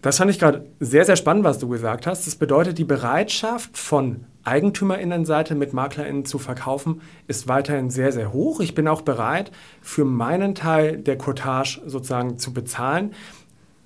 Das 0.00 0.18
fand 0.18 0.30
ich 0.30 0.38
gerade 0.38 0.64
sehr, 0.78 1.04
sehr 1.04 1.16
spannend, 1.16 1.44
was 1.44 1.58
du 1.58 1.68
gesagt 1.68 2.06
hast. 2.06 2.26
Das 2.26 2.36
bedeutet, 2.36 2.78
die 2.78 2.84
Bereitschaft 2.84 3.76
von 3.76 4.24
Eigentümerinnenseite 4.44 5.54
mit 5.54 5.72
MaklerInnen 5.72 6.24
zu 6.24 6.38
verkaufen, 6.38 7.02
ist 7.26 7.48
weiterhin 7.48 7.90
sehr, 7.90 8.12
sehr 8.12 8.32
hoch. 8.32 8.60
Ich 8.60 8.74
bin 8.74 8.86
auch 8.86 9.02
bereit, 9.02 9.50
für 9.82 10.04
meinen 10.04 10.54
Teil 10.54 10.98
der 10.98 11.18
Cottage 11.18 11.80
sozusagen 11.86 12.38
zu 12.38 12.54
bezahlen. 12.54 13.12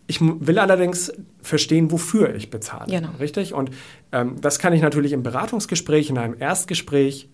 Ich 0.07 0.21
will 0.21 0.59
allerdings 0.59 1.13
verstehen, 1.41 1.91
wofür 1.91 2.35
ich 2.35 2.51
bezahle. 2.51 2.91
Genau. 2.91 3.09
Richtig? 3.19 3.55
Und 3.55 3.71
ähm, 4.13 4.41
das 4.41 4.59
kann 4.59 4.75
ich 4.75 4.83
natürlich 4.83 5.13
im 5.13 5.23
Beratungsgespräch, 5.23 6.11
in 6.11 6.19
einem 6.19 6.37
Erstgespräch 6.39 7.29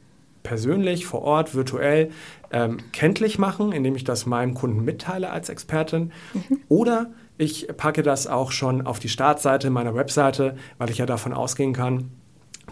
persönlich, 0.49 1.05
vor 1.05 1.21
Ort, 1.21 1.55
virtuell 1.55 2.11
ähm, 2.51 2.79
kenntlich 2.93 3.39
machen, 3.39 3.71
indem 3.71 3.95
ich 3.97 4.05
das 4.05 4.25
meinem 4.25 4.55
Kunden 4.55 4.83
mitteile 4.83 5.29
als 5.29 5.51
Expertin. 5.51 6.11
Mhm. 6.33 6.61
Oder 6.69 7.11
ich 7.37 7.69
packe 7.77 8.03
das 8.03 8.27
auch 8.27 8.51
schon 8.51 8.87
auf 8.87 8.99
die 8.99 9.11
Startseite 9.11 9.69
meiner 9.69 9.95
Webseite, 9.95 10.57
weil 10.79 10.89
ich 10.89 10.97
ja 10.97 11.05
davon 11.05 11.35
ausgehen 11.35 11.75
kann, 11.75 12.11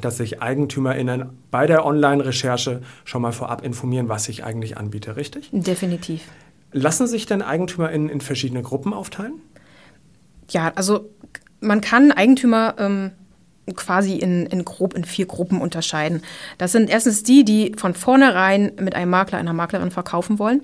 dass 0.00 0.16
sich 0.16 0.40
EigentümerInnen 0.40 1.28
bei 1.50 1.66
der 1.66 1.84
Online-Recherche 1.84 2.80
schon 3.04 3.20
mal 3.20 3.32
vorab 3.32 3.62
informieren, 3.62 4.08
was 4.08 4.26
ich 4.30 4.42
eigentlich 4.42 4.78
anbiete, 4.78 5.16
richtig? 5.16 5.50
Definitiv. 5.52 6.22
Lassen 6.72 7.06
sich 7.06 7.26
denn 7.26 7.42
EigentümerInnen 7.42 8.08
in 8.08 8.22
verschiedene 8.22 8.62
Gruppen 8.62 8.94
aufteilen? 8.94 9.34
Ja, 10.48 10.72
also 10.76 11.10
man 11.60 11.82
kann 11.82 12.10
Eigentümer 12.10 12.74
ähm, 12.78 13.12
quasi 13.74 14.16
in, 14.16 14.46
in 14.46 14.64
grob 14.64 14.94
in 14.94 15.04
vier 15.04 15.26
Gruppen 15.26 15.60
unterscheiden. 15.60 16.22
Das 16.58 16.72
sind 16.72 16.88
erstens 16.88 17.22
die, 17.22 17.44
die 17.44 17.72
von 17.76 17.94
vornherein 17.94 18.72
mit 18.78 18.94
einem 18.94 19.10
Makler, 19.10 19.38
einer 19.38 19.52
Maklerin 19.52 19.90
verkaufen 19.90 20.38
wollen. 20.38 20.62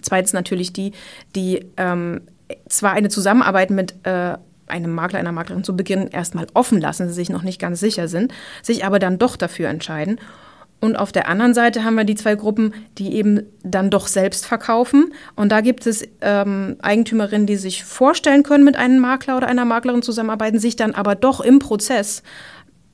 Zweitens 0.00 0.32
natürlich 0.32 0.72
die, 0.72 0.92
die 1.34 1.66
ähm, 1.76 2.22
zwar 2.68 2.92
eine 2.92 3.08
Zusammenarbeit 3.08 3.70
mit 3.70 3.94
äh, 4.04 4.36
einem 4.66 4.92
Makler, 4.92 5.18
einer 5.18 5.32
Maklerin 5.32 5.64
zu 5.64 5.76
Beginn 5.76 6.08
erstmal 6.08 6.46
offen 6.54 6.80
lassen, 6.80 7.08
sie 7.08 7.14
sich 7.14 7.28
noch 7.28 7.42
nicht 7.42 7.60
ganz 7.60 7.80
sicher 7.80 8.08
sind, 8.08 8.32
sich 8.62 8.84
aber 8.84 8.98
dann 8.98 9.18
doch 9.18 9.36
dafür 9.36 9.68
entscheiden. 9.68 10.18
Und 10.82 10.96
auf 10.96 11.12
der 11.12 11.28
anderen 11.28 11.54
Seite 11.54 11.84
haben 11.84 11.94
wir 11.94 12.02
die 12.02 12.16
zwei 12.16 12.34
Gruppen, 12.34 12.74
die 12.98 13.14
eben 13.14 13.42
dann 13.62 13.88
doch 13.88 14.08
selbst 14.08 14.46
verkaufen. 14.46 15.14
Und 15.36 15.52
da 15.52 15.60
gibt 15.60 15.86
es 15.86 16.02
ähm, 16.20 16.74
Eigentümerinnen, 16.82 17.46
die 17.46 17.54
sich 17.54 17.84
vorstellen 17.84 18.42
können, 18.42 18.64
mit 18.64 18.76
einem 18.76 18.98
Makler 18.98 19.36
oder 19.36 19.46
einer 19.46 19.64
Maklerin 19.64 20.02
zusammenarbeiten, 20.02 20.58
sich 20.58 20.74
dann 20.74 20.92
aber 20.96 21.14
doch 21.14 21.40
im 21.40 21.60
Prozess 21.60 22.24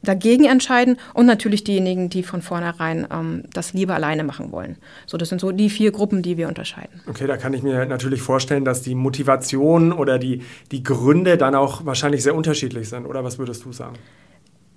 dagegen 0.03 0.45
entscheiden 0.45 0.99
und 1.15 1.25
natürlich 1.25 1.65
diejenigen, 1.65 2.11
die 2.11 2.23
von 2.23 2.43
vornherein 2.43 3.07
ähm, 3.11 3.45
das 3.55 3.73
lieber 3.73 3.95
alleine 3.95 4.23
machen 4.23 4.53
wollen. 4.53 4.77
So, 5.07 5.17
das 5.17 5.31
sind 5.31 5.41
so 5.41 5.51
die 5.51 5.71
vier 5.71 5.91
Gruppen, 5.91 6.21
die 6.21 6.37
wir 6.37 6.49
unterscheiden. 6.49 7.01
Okay, 7.09 7.27
da 7.27 7.39
kann 7.39 7.55
ich 7.55 7.63
mir 7.63 7.87
natürlich 7.87 8.21
vorstellen, 8.21 8.67
dass 8.67 8.83
die 8.83 8.95
Motivation 8.95 9.93
oder 9.93 10.19
die, 10.19 10.43
die 10.73 10.83
Gründe 10.83 11.39
dann 11.39 11.55
auch 11.55 11.87
wahrscheinlich 11.87 12.23
sehr 12.23 12.35
unterschiedlich 12.35 12.91
sind. 12.91 13.07
Oder 13.07 13.25
was 13.25 13.39
würdest 13.39 13.65
du 13.65 13.73
sagen? 13.73 13.97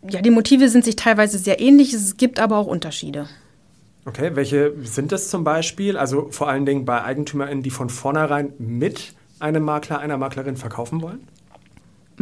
Ja, 0.09 0.21
die 0.21 0.31
Motive 0.31 0.69
sind 0.69 0.85
sich 0.85 0.95
teilweise 0.95 1.37
sehr 1.37 1.59
ähnlich, 1.59 1.93
es 1.93 2.17
gibt 2.17 2.39
aber 2.39 2.57
auch 2.57 2.67
Unterschiede. 2.67 3.27
Okay, 4.05 4.31
welche 4.33 4.73
sind 4.83 5.11
das 5.11 5.29
zum 5.29 5.43
Beispiel? 5.43 5.95
Also 5.95 6.27
vor 6.31 6.49
allen 6.49 6.65
Dingen 6.65 6.85
bei 6.85 7.03
EigentümerInnen, 7.03 7.61
die 7.61 7.69
von 7.69 7.89
vornherein 7.89 8.53
mit 8.57 9.13
einem 9.39 9.63
Makler, 9.63 9.99
einer 9.99 10.17
Maklerin 10.17 10.57
verkaufen 10.57 11.01
wollen? 11.01 11.27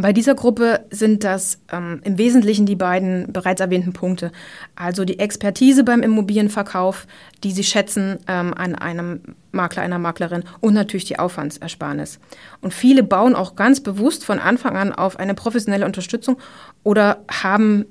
Bei 0.00 0.12
dieser 0.12 0.34
Gruppe 0.34 0.86
sind 0.90 1.24
das 1.24 1.60
ähm, 1.70 2.00
im 2.04 2.16
Wesentlichen 2.16 2.64
die 2.64 2.76
beiden 2.76 3.32
bereits 3.32 3.60
erwähnten 3.60 3.92
Punkte. 3.92 4.32
Also 4.74 5.04
die 5.04 5.18
Expertise 5.18 5.84
beim 5.84 6.02
Immobilienverkauf, 6.02 7.06
die 7.44 7.52
sie 7.52 7.64
schätzen 7.64 8.18
ähm, 8.26 8.54
an 8.54 8.74
einem 8.74 9.20
Makler, 9.52 9.82
einer 9.82 9.98
Maklerin 9.98 10.44
und 10.60 10.74
natürlich 10.74 11.04
die 11.04 11.18
Aufwandsersparnis. 11.18 12.18
Und 12.60 12.72
viele 12.72 13.02
bauen 13.02 13.34
auch 13.34 13.56
ganz 13.56 13.80
bewusst 13.80 14.24
von 14.24 14.38
Anfang 14.38 14.76
an 14.76 14.92
auf 14.92 15.18
eine 15.18 15.34
professionelle 15.34 15.84
Unterstützung 15.84 16.38
oder 16.82 17.24
haben 17.30 17.84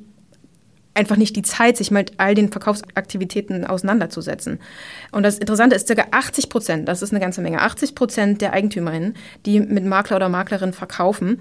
einfach 0.96 1.16
nicht 1.16 1.36
die 1.36 1.44
Zeit, 1.44 1.78
sich 1.78 1.92
mit 1.92 2.13
all 2.18 2.36
den 2.36 2.51
Verkaufsaktivitäten 2.51 3.66
auseinanderzusetzen. 3.66 4.60
Und 5.12 5.24
das 5.24 5.38
Interessante 5.38 5.75
ist, 5.75 5.88
ca. 5.88 6.04
80 6.12 6.50
Prozent, 6.50 6.88
das 6.88 7.01
ist 7.01 7.12
eine 7.12 7.22
ganze 7.22 7.42
Menge, 7.42 7.62
80 7.62 7.96
Prozent 7.96 8.42
der 8.42 8.54
Eigentümerinnen, 8.54 9.16
die 9.46 9.60
mit 9.62 9.86
Makler 9.86 10.18
oder 10.18 10.30
Maklerin 10.30 10.74
verkaufen, 10.74 11.39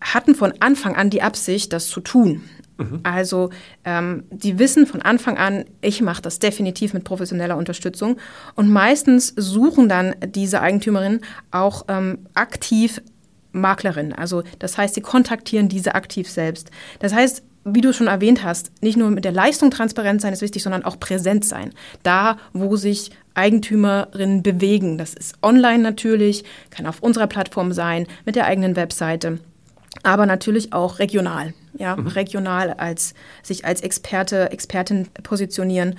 hatten 0.00 0.34
von 0.34 0.54
Anfang 0.60 0.96
an 0.96 1.10
die 1.10 1.22
Absicht, 1.22 1.72
das 1.72 1.88
zu 1.88 2.00
tun. 2.00 2.42
Mhm. 2.78 3.00
Also 3.02 3.50
ähm, 3.84 4.24
die 4.30 4.58
wissen 4.58 4.86
von 4.86 5.02
Anfang 5.02 5.36
an, 5.36 5.64
ich 5.80 6.00
mache 6.00 6.22
das 6.22 6.38
definitiv 6.38 6.94
mit 6.94 7.04
professioneller 7.04 7.56
Unterstützung. 7.56 8.16
Und 8.54 8.70
meistens 8.70 9.34
suchen 9.36 9.88
dann 9.88 10.14
diese 10.24 10.60
Eigentümerinnen 10.60 11.20
auch 11.50 11.84
ähm, 11.88 12.26
aktiv 12.34 13.02
Maklerinnen. 13.52 14.12
Also 14.12 14.42
das 14.58 14.78
heißt, 14.78 14.94
sie 14.94 15.00
kontaktieren 15.00 15.68
diese 15.68 15.94
aktiv 15.94 16.30
selbst. 16.30 16.70
Das 17.00 17.12
heißt, 17.12 17.42
wie 17.64 17.80
du 17.80 17.92
schon 17.92 18.06
erwähnt 18.06 18.44
hast, 18.44 18.70
nicht 18.82 18.96
nur 18.96 19.10
mit 19.10 19.24
der 19.24 19.32
Leistung 19.32 19.70
transparent 19.70 20.20
sein 20.20 20.32
ist 20.32 20.42
wichtig, 20.42 20.62
sondern 20.62 20.84
auch 20.84 20.98
präsent 21.00 21.44
sein. 21.44 21.72
Da, 22.02 22.38
wo 22.52 22.76
sich 22.76 23.10
Eigentümerinnen 23.34 24.42
bewegen. 24.42 24.98
Das 24.98 25.14
ist 25.14 25.36
online 25.42 25.82
natürlich, 25.82 26.44
kann 26.70 26.86
auf 26.86 27.02
unserer 27.02 27.26
Plattform 27.26 27.72
sein, 27.72 28.06
mit 28.24 28.36
der 28.36 28.46
eigenen 28.46 28.74
Webseite 28.76 29.38
aber 30.02 30.26
natürlich 30.26 30.72
auch 30.72 30.98
regional. 30.98 31.54
Ja, 31.74 31.96
mhm. 31.96 32.08
regional 32.08 32.72
als 32.72 33.14
sich 33.42 33.64
als 33.64 33.80
Experte, 33.82 34.50
Expertin 34.50 35.08
positionieren. 35.22 35.96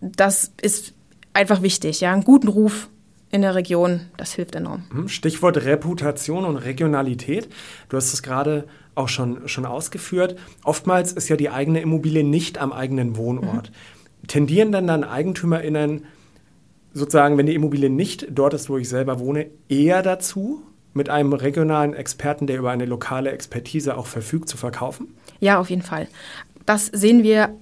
Das 0.00 0.52
ist 0.60 0.94
einfach 1.32 1.62
wichtig. 1.62 2.00
Ja, 2.00 2.12
einen 2.12 2.24
guten 2.24 2.48
Ruf 2.48 2.88
in 3.30 3.42
der 3.42 3.54
Region, 3.54 4.02
das 4.16 4.32
hilft 4.32 4.54
enorm. 4.54 4.84
Mhm. 4.92 5.08
Stichwort 5.08 5.64
Reputation 5.64 6.44
und 6.44 6.56
Regionalität. 6.56 7.48
Du 7.88 7.96
hast 7.96 8.12
es 8.12 8.22
gerade 8.22 8.64
auch 8.94 9.08
schon, 9.08 9.48
schon 9.48 9.66
ausgeführt. 9.66 10.36
Oftmals 10.64 11.12
ist 11.12 11.28
ja 11.28 11.36
die 11.36 11.50
eigene 11.50 11.80
Immobilie 11.80 12.24
nicht 12.24 12.58
am 12.58 12.72
eigenen 12.72 13.16
Wohnort. 13.16 13.70
Mhm. 13.70 14.26
Tendieren 14.26 14.72
denn 14.72 14.86
dann 14.86 15.04
EigentümerInnen 15.04 16.04
sozusagen, 16.92 17.38
wenn 17.38 17.46
die 17.46 17.54
Immobilie 17.54 17.90
nicht 17.90 18.26
dort 18.30 18.54
ist, 18.54 18.68
wo 18.68 18.78
ich 18.78 18.88
selber 18.88 19.20
wohne, 19.20 19.46
eher 19.68 20.02
dazu, 20.02 20.62
mit 20.98 21.08
einem 21.08 21.32
regionalen 21.32 21.94
Experten, 21.94 22.46
der 22.46 22.58
über 22.58 22.70
eine 22.70 22.84
lokale 22.84 23.30
Expertise 23.30 23.96
auch 23.96 24.06
verfügt, 24.06 24.50
zu 24.50 24.58
verkaufen? 24.58 25.08
Ja, 25.40 25.58
auf 25.58 25.70
jeden 25.70 25.82
Fall. 25.82 26.08
Das 26.66 26.86
sehen 26.86 27.22
wir 27.22 27.54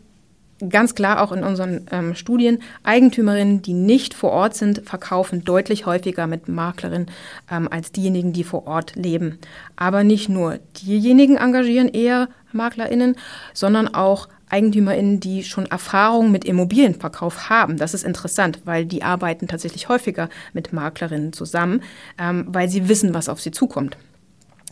ganz 0.69 0.95
klar 0.95 1.23
auch 1.23 1.33
in 1.33 1.45
unseren 1.45 1.87
ähm, 1.91 2.15
Studien. 2.15 2.61
Eigentümerinnen, 2.83 3.63
die 3.63 3.75
nicht 3.75 4.15
vor 4.15 4.31
Ort 4.31 4.57
sind, 4.57 4.83
verkaufen 4.85 5.45
deutlich 5.45 5.87
häufiger 5.87 6.27
mit 6.27 6.49
Maklerinnen 6.49 7.11
ähm, 7.51 7.69
als 7.71 7.93
diejenigen, 7.93 8.33
die 8.33 8.45
vor 8.45 8.67
Ort 8.67 8.97
leben. 8.97 9.39
Aber 9.77 10.03
nicht 10.03 10.29
nur 10.29 10.59
diejenigen 10.83 11.37
engagieren 11.37 11.89
eher 11.89 12.29
Maklerinnen, 12.53 13.17
sondern 13.53 13.89
auch 13.89 14.29
EigentümerInnen, 14.51 15.21
die 15.21 15.43
schon 15.45 15.67
Erfahrung 15.67 16.31
mit 16.31 16.45
Immobilienverkauf 16.45 17.51
haben. 17.51 17.77
Das 17.77 17.95
ist 17.95 18.05
interessant, 18.05 18.61
weil 18.65 18.85
die 18.85 19.03
arbeiten 19.03 19.49
tatsächlich 19.49 19.89
häufiger 19.89 20.29
mit 20.53 20.73
Maklerinnen 20.73 21.33
zusammen, 21.33 21.83
ähm, 22.19 22.47
weil 22.49 22.69
sie 22.69 22.89
wissen, 22.89 23.15
was 23.15 23.29
auf 23.29 23.41
sie 23.41 23.51
zukommt. 23.51 23.97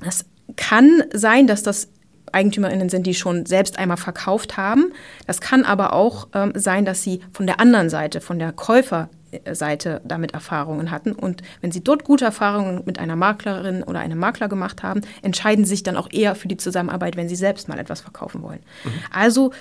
Es 0.07 0.25
kann 0.57 1.03
sein, 1.13 1.47
dass 1.47 1.63
das 1.63 1.89
EigentümerInnen 2.33 2.89
sind, 2.89 3.07
die 3.07 3.15
schon 3.15 3.47
selbst 3.47 3.79
einmal 3.79 3.97
verkauft 3.97 4.57
haben. 4.57 4.93
Das 5.27 5.41
kann 5.41 5.65
aber 5.65 5.93
auch 5.93 6.29
ähm, 6.35 6.53
sein, 6.55 6.85
dass 6.85 7.03
sie 7.03 7.21
von 7.33 7.47
der 7.47 7.61
anderen 7.61 7.91
Seite, 7.91 8.21
von 8.21 8.39
der 8.39 8.53
Käufer 8.53 9.09
Seite 9.53 10.01
damit 10.05 10.33
Erfahrungen 10.33 10.91
hatten. 10.91 11.13
Und 11.13 11.43
wenn 11.61 11.73
sie 11.73 11.83
dort 11.83 12.05
gute 12.05 12.25
Erfahrungen 12.25 12.83
mit 12.85 12.99
einer 12.99 13.17
Maklerin 13.17 13.83
oder 13.83 14.01
einem 14.01 14.19
Makler 14.19 14.49
gemacht 14.49 14.83
haben, 14.83 15.01
entscheiden 15.23 15.65
sie 15.65 15.71
sich 15.71 15.83
dann 15.83 15.97
auch 15.97 16.09
eher 16.13 16.35
für 16.35 16.49
die 16.49 16.57
Zusammenarbeit, 16.57 17.17
wenn 17.17 17.29
sie 17.29 17.37
selbst 17.37 17.69
mal 17.69 17.79
etwas 17.79 18.01
verkaufen 18.01 18.43
wollen. 18.43 18.61
Mhm. 18.85 18.91
Also 19.11 19.53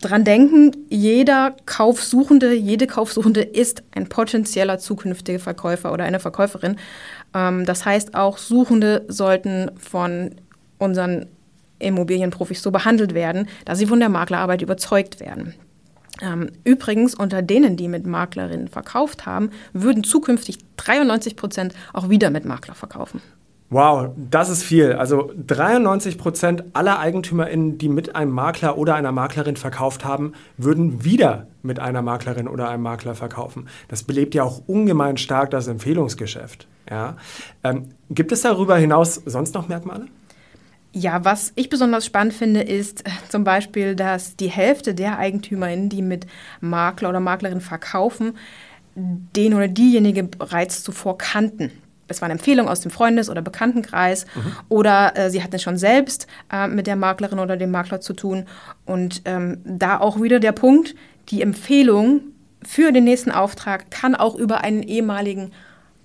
dran 0.00 0.24
denken, 0.24 0.72
jeder 0.90 1.54
Kaufsuchende, 1.66 2.54
jede 2.54 2.86
Kaufsuchende 2.86 3.40
ist 3.40 3.82
ein 3.94 4.08
potenzieller 4.08 4.78
zukünftiger 4.78 5.38
Verkäufer 5.38 5.92
oder 5.92 6.04
eine 6.04 6.20
Verkäuferin. 6.20 6.76
Ähm, 7.34 7.64
das 7.64 7.84
heißt, 7.84 8.14
auch 8.14 8.38
Suchende 8.38 9.04
sollten 9.08 9.70
von 9.78 10.34
unseren 10.78 11.26
Immobilienprofis 11.78 12.62
so 12.62 12.70
behandelt 12.70 13.14
werden, 13.14 13.48
dass 13.64 13.78
sie 13.78 13.86
von 13.86 14.00
der 14.00 14.08
Maklerarbeit 14.08 14.62
überzeugt 14.62 15.20
werden. 15.20 15.54
Ähm, 16.22 16.50
übrigens, 16.64 17.14
unter 17.14 17.42
denen, 17.42 17.76
die 17.76 17.88
mit 17.88 18.06
Maklerinnen 18.06 18.68
verkauft 18.68 19.26
haben, 19.26 19.50
würden 19.72 20.04
zukünftig 20.04 20.58
93 20.76 21.36
Prozent 21.36 21.74
auch 21.92 22.08
wieder 22.08 22.30
mit 22.30 22.44
Makler 22.44 22.74
verkaufen. 22.74 23.20
Wow, 23.70 24.10
das 24.30 24.50
ist 24.50 24.62
viel. 24.62 24.92
Also 24.92 25.32
93 25.36 26.16
Prozent 26.16 26.62
aller 26.74 27.00
EigentümerInnen, 27.00 27.76
die 27.78 27.88
mit 27.88 28.14
einem 28.14 28.30
Makler 28.30 28.78
oder 28.78 28.94
einer 28.94 29.10
Maklerin 29.10 29.56
verkauft 29.56 30.04
haben, 30.04 30.34
würden 30.58 31.02
wieder 31.02 31.48
mit 31.62 31.80
einer 31.80 32.02
Maklerin 32.02 32.46
oder 32.46 32.68
einem 32.68 32.84
Makler 32.84 33.16
verkaufen. 33.16 33.66
Das 33.88 34.04
belebt 34.04 34.34
ja 34.34 34.44
auch 34.44 34.62
ungemein 34.68 35.16
stark 35.16 35.50
das 35.50 35.66
Empfehlungsgeschäft. 35.66 36.68
Ja? 36.88 37.16
Ähm, 37.64 37.88
gibt 38.10 38.30
es 38.30 38.42
darüber 38.42 38.76
hinaus 38.76 39.20
sonst 39.26 39.54
noch 39.54 39.66
Merkmale? 39.66 40.06
Ja, 40.96 41.24
was 41.24 41.52
ich 41.56 41.68
besonders 41.70 42.06
spannend 42.06 42.34
finde, 42.34 42.62
ist 42.62 43.04
äh, 43.04 43.10
zum 43.28 43.42
Beispiel, 43.42 43.96
dass 43.96 44.36
die 44.36 44.48
Hälfte 44.48 44.94
der 44.94 45.18
EigentümerInnen, 45.18 45.88
die 45.88 46.02
mit 46.02 46.24
Makler 46.60 47.08
oder 47.08 47.18
Maklerin 47.18 47.60
verkaufen, 47.60 48.36
den 48.94 49.54
oder 49.54 49.66
diejenige 49.66 50.22
bereits 50.22 50.84
zuvor 50.84 51.18
kannten. 51.18 51.72
Es 52.06 52.20
war 52.20 52.26
eine 52.26 52.34
Empfehlung 52.34 52.68
aus 52.68 52.80
dem 52.80 52.92
Freundes- 52.92 53.28
oder 53.28 53.42
Bekanntenkreis 53.42 54.26
mhm. 54.36 54.52
oder 54.68 55.16
äh, 55.16 55.30
sie 55.30 55.42
hatten 55.42 55.56
es 55.56 55.62
schon 55.62 55.78
selbst 55.78 56.28
äh, 56.52 56.68
mit 56.68 56.86
der 56.86 56.94
Maklerin 56.94 57.40
oder 57.40 57.56
dem 57.56 57.72
Makler 57.72 58.00
zu 58.00 58.12
tun. 58.12 58.46
Und 58.86 59.22
ähm, 59.24 59.62
da 59.64 59.98
auch 59.98 60.22
wieder 60.22 60.38
der 60.38 60.52
Punkt, 60.52 60.94
die 61.30 61.42
Empfehlung 61.42 62.20
für 62.62 62.92
den 62.92 63.02
nächsten 63.02 63.32
Auftrag 63.32 63.90
kann 63.90 64.14
auch 64.14 64.36
über 64.36 64.60
einen 64.60 64.84
ehemaligen 64.84 65.50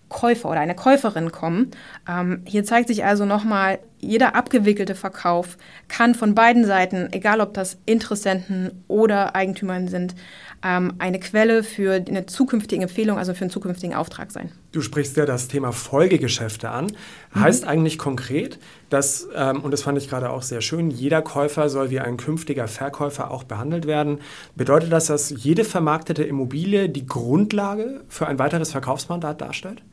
Käufer 0.10 0.50
oder 0.50 0.60
eine 0.60 0.76
Käuferin 0.76 1.32
kommen. 1.32 1.72
Ähm, 2.08 2.42
hier 2.46 2.64
zeigt 2.64 2.90
sich 2.90 3.06
also 3.06 3.26
nochmal, 3.26 3.80
jeder 4.00 4.36
abgewickelte 4.36 4.96
Verkauf 4.96 5.58
kann 5.88 6.16
von 6.16 6.34
beiden 6.34 6.66
Seiten, 6.66 7.10
egal 7.12 7.42
ob 7.42 7.54
das 7.54 7.78
Interessenten 7.86 8.84
oder 8.88 9.36
Eigentümer 9.36 9.88
sind, 9.88 10.16
ähm, 10.64 10.94
eine 11.00 11.20
Quelle 11.20 11.64
für 11.64 11.94
eine 11.94 12.26
zukünftige 12.26 12.82
Empfehlung, 12.82 13.18
also 13.18 13.34
für 13.34 13.42
einen 13.42 13.50
zukünftigen 13.50 13.96
Auftrag 13.96 14.32
sein. 14.32 14.52
Du 14.72 14.82
sprichst 14.82 15.18
ja 15.18 15.26
das 15.26 15.48
Thema 15.48 15.72
Folgegeschäfte 15.72 16.70
an. 16.70 16.86
Mhm. 16.86 17.40
Heißt 17.40 17.68
eigentlich 17.68 17.98
konkret, 17.98 18.60
dass, 18.90 19.28
ähm, 19.36 19.62
und 19.62 19.72
das 19.72 19.84
fand 19.84 19.98
ich 19.98 20.10
gerade 20.10 20.30
auch 20.30 20.42
sehr 20.42 20.62
schön, 20.62 20.90
jeder 20.92 21.22
Käufer 21.22 21.70
soll 21.70 21.90
wie 21.90 22.00
ein 22.00 22.18
künftiger 22.18 22.68
Verkäufer 22.68 23.32
auch 23.32 23.44
behandelt 23.44 23.86
werden. 23.86 24.20
Bedeutet 24.56 24.92
das, 24.92 25.08
dass 25.08 25.30
jede 25.30 25.64
vermarktete 25.64 26.24
Immobilie 26.24 26.90
die 26.90 27.06
Grundlage 27.06 28.02
für 28.08 28.28
ein 28.28 28.40
weiteres 28.40 28.72
Verkaufsmandat 28.72 29.42
darstellt? 29.42 29.84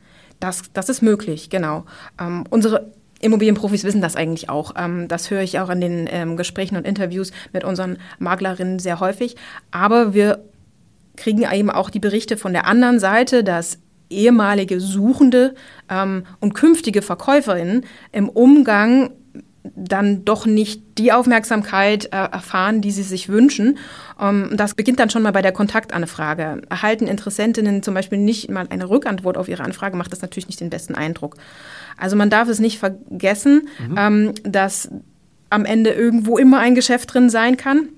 Das, 0.41 0.63
das 0.73 0.89
ist 0.89 1.03
möglich, 1.03 1.51
genau. 1.51 1.85
Ähm, 2.21 2.45
unsere 2.51 2.93
Immobilienprofis 3.21 3.85
wissen 3.85 4.03
das 4.03 4.17
eigentlich 4.17 4.51
auch. 4.51 4.75
Ähm, 4.77 5.09
das 5.09 5.31
höre 5.31 5.43
ich 5.43 5.59
auch 5.59 5.71
in 5.71 5.81
den 5.81 6.09
ähm, 6.11 6.37
Gesprächen 6.37 6.77
und 6.77 6.87
Interviews 6.87 7.33
mit 7.53 7.65
unseren 7.65 7.99
Maklerinnen 8.19 8.79
sehr 8.79 9.01
häufig. 9.01 9.37
Aber 9.71 10.13
wir 10.15 10.45
kriegen 11.17 11.43
eben 11.51 11.71
auch 11.71 11.91
die 11.91 11.99
Berichte 11.99 12.37
von 12.37 12.53
der 12.53 12.67
anderen 12.67 13.01
Seite, 13.01 13.43
dass 13.43 13.79
ehemalige 14.11 14.81
Suchende 14.81 15.55
ähm, 15.89 16.25
und 16.41 16.55
künftige 16.55 17.03
Verkäuferinnen 17.03 17.85
im 18.13 18.29
Umgang 18.29 19.11
dann 19.75 20.25
doch 20.25 20.47
nicht 20.47 20.83
die 20.99 21.13
Aufmerksamkeit 21.13 22.07
äh, 22.07 22.17
erfahren, 22.17 22.81
die 22.81 22.91
sie 22.91 23.03
sich 23.03 23.29
wünschen. 23.29 23.79
Ähm, 24.21 24.51
das 24.55 24.75
beginnt 24.75 25.01
dann 25.01 25.11
schon 25.11 25.23
mal 25.23 25.33
bei 25.33 25.43
der 25.43 25.53
Kontaktanfrage. 25.53 26.63
Erhalten 26.69 27.07
Interessentinnen 27.07 27.83
zum 27.83 27.95
Beispiel 27.95 28.19
nicht 28.19 28.51
mal 28.51 28.67
eine 28.71 28.89
Rückantwort 28.89 29.37
auf 29.37 29.49
ihre 29.49 29.65
Anfrage, 29.65 29.97
macht 29.97 30.13
das 30.13 30.23
natürlich 30.23 30.49
nicht 30.49 30.61
den 30.61 30.71
besten 30.71 30.95
Eindruck. 30.95 31.37
Also 31.97 32.17
man 32.17 32.31
darf 32.31 32.49
es 32.49 32.59
nicht 32.59 32.79
vergessen, 32.79 33.69
mhm. 33.89 33.95
ähm, 33.99 34.35
dass 34.43 34.91
am 35.51 35.65
Ende 35.65 35.91
irgendwo 35.91 36.39
immer 36.39 36.59
ein 36.59 36.75
Geschäft 36.75 37.13
drin 37.15 37.31
sein 37.31 37.57
kann. 37.57 37.89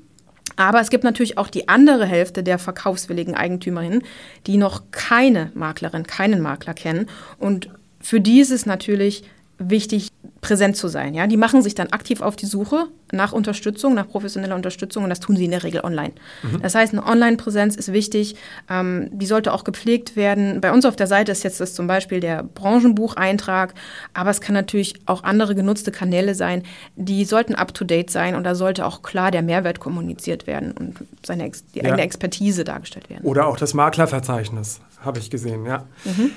Aber 0.56 0.80
es 0.80 0.90
gibt 0.90 1.04
natürlich 1.04 1.38
auch 1.38 1.48
die 1.48 1.68
andere 1.68 2.04
Hälfte 2.04 2.42
der 2.42 2.58
verkaufswilligen 2.58 3.36
Eigentümerinnen, 3.36 4.02
die 4.46 4.56
noch 4.56 4.82
keine 4.90 5.52
Maklerin, 5.54 6.04
keinen 6.04 6.40
Makler 6.40 6.74
kennen. 6.74 7.06
Und 7.38 7.70
für 8.00 8.20
die 8.20 8.40
ist 8.40 8.50
es 8.50 8.66
natürlich 8.66 9.22
wichtig, 9.58 10.08
präsent 10.40 10.76
zu 10.76 10.88
sein. 10.88 11.14
Ja? 11.14 11.26
Die 11.26 11.36
machen 11.36 11.62
sich 11.62 11.74
dann 11.74 11.88
aktiv 11.88 12.20
auf 12.20 12.36
die 12.36 12.46
Suche 12.46 12.86
nach 13.12 13.32
Unterstützung, 13.32 13.94
nach 13.94 14.08
professioneller 14.08 14.54
Unterstützung 14.54 15.04
und 15.04 15.10
das 15.10 15.20
tun 15.20 15.36
sie 15.36 15.46
in 15.46 15.50
der 15.50 15.62
Regel 15.64 15.80
online. 15.82 16.12
Mhm. 16.42 16.62
Das 16.62 16.74
heißt, 16.74 16.92
eine 16.92 17.04
Online-Präsenz 17.04 17.74
ist 17.74 17.92
wichtig, 17.92 18.36
ähm, 18.70 19.08
die 19.12 19.26
sollte 19.26 19.52
auch 19.52 19.64
gepflegt 19.64 20.14
werden. 20.14 20.60
Bei 20.60 20.72
uns 20.72 20.84
auf 20.84 20.94
der 20.94 21.06
Seite 21.06 21.32
ist 21.32 21.42
jetzt 21.42 21.60
das 21.60 21.74
zum 21.74 21.86
Beispiel 21.86 22.20
der 22.20 22.42
Branchenbucheintrag, 22.42 23.74
aber 24.14 24.30
es 24.30 24.40
kann 24.40 24.54
natürlich 24.54 24.94
auch 25.06 25.24
andere 25.24 25.54
genutzte 25.54 25.90
Kanäle 25.90 26.34
sein, 26.34 26.62
die 26.96 27.24
sollten 27.24 27.54
up-to-date 27.54 28.10
sein 28.10 28.34
und 28.34 28.44
da 28.44 28.54
sollte 28.54 28.86
auch 28.86 29.02
klar 29.02 29.30
der 29.30 29.42
Mehrwert 29.42 29.80
kommuniziert 29.80 30.46
werden 30.46 30.72
und 30.72 30.96
seine, 31.24 31.50
die 31.74 31.78
ja. 31.78 31.84
eigene 31.84 32.02
Expertise 32.02 32.64
dargestellt 32.64 33.10
werden. 33.10 33.24
Oder 33.24 33.46
auch 33.46 33.56
das 33.56 33.74
Maklerverzeichnis, 33.74 34.80
habe 35.00 35.18
ich 35.18 35.30
gesehen, 35.30 35.66
ja. 35.66 35.84
Mhm. 36.04 36.30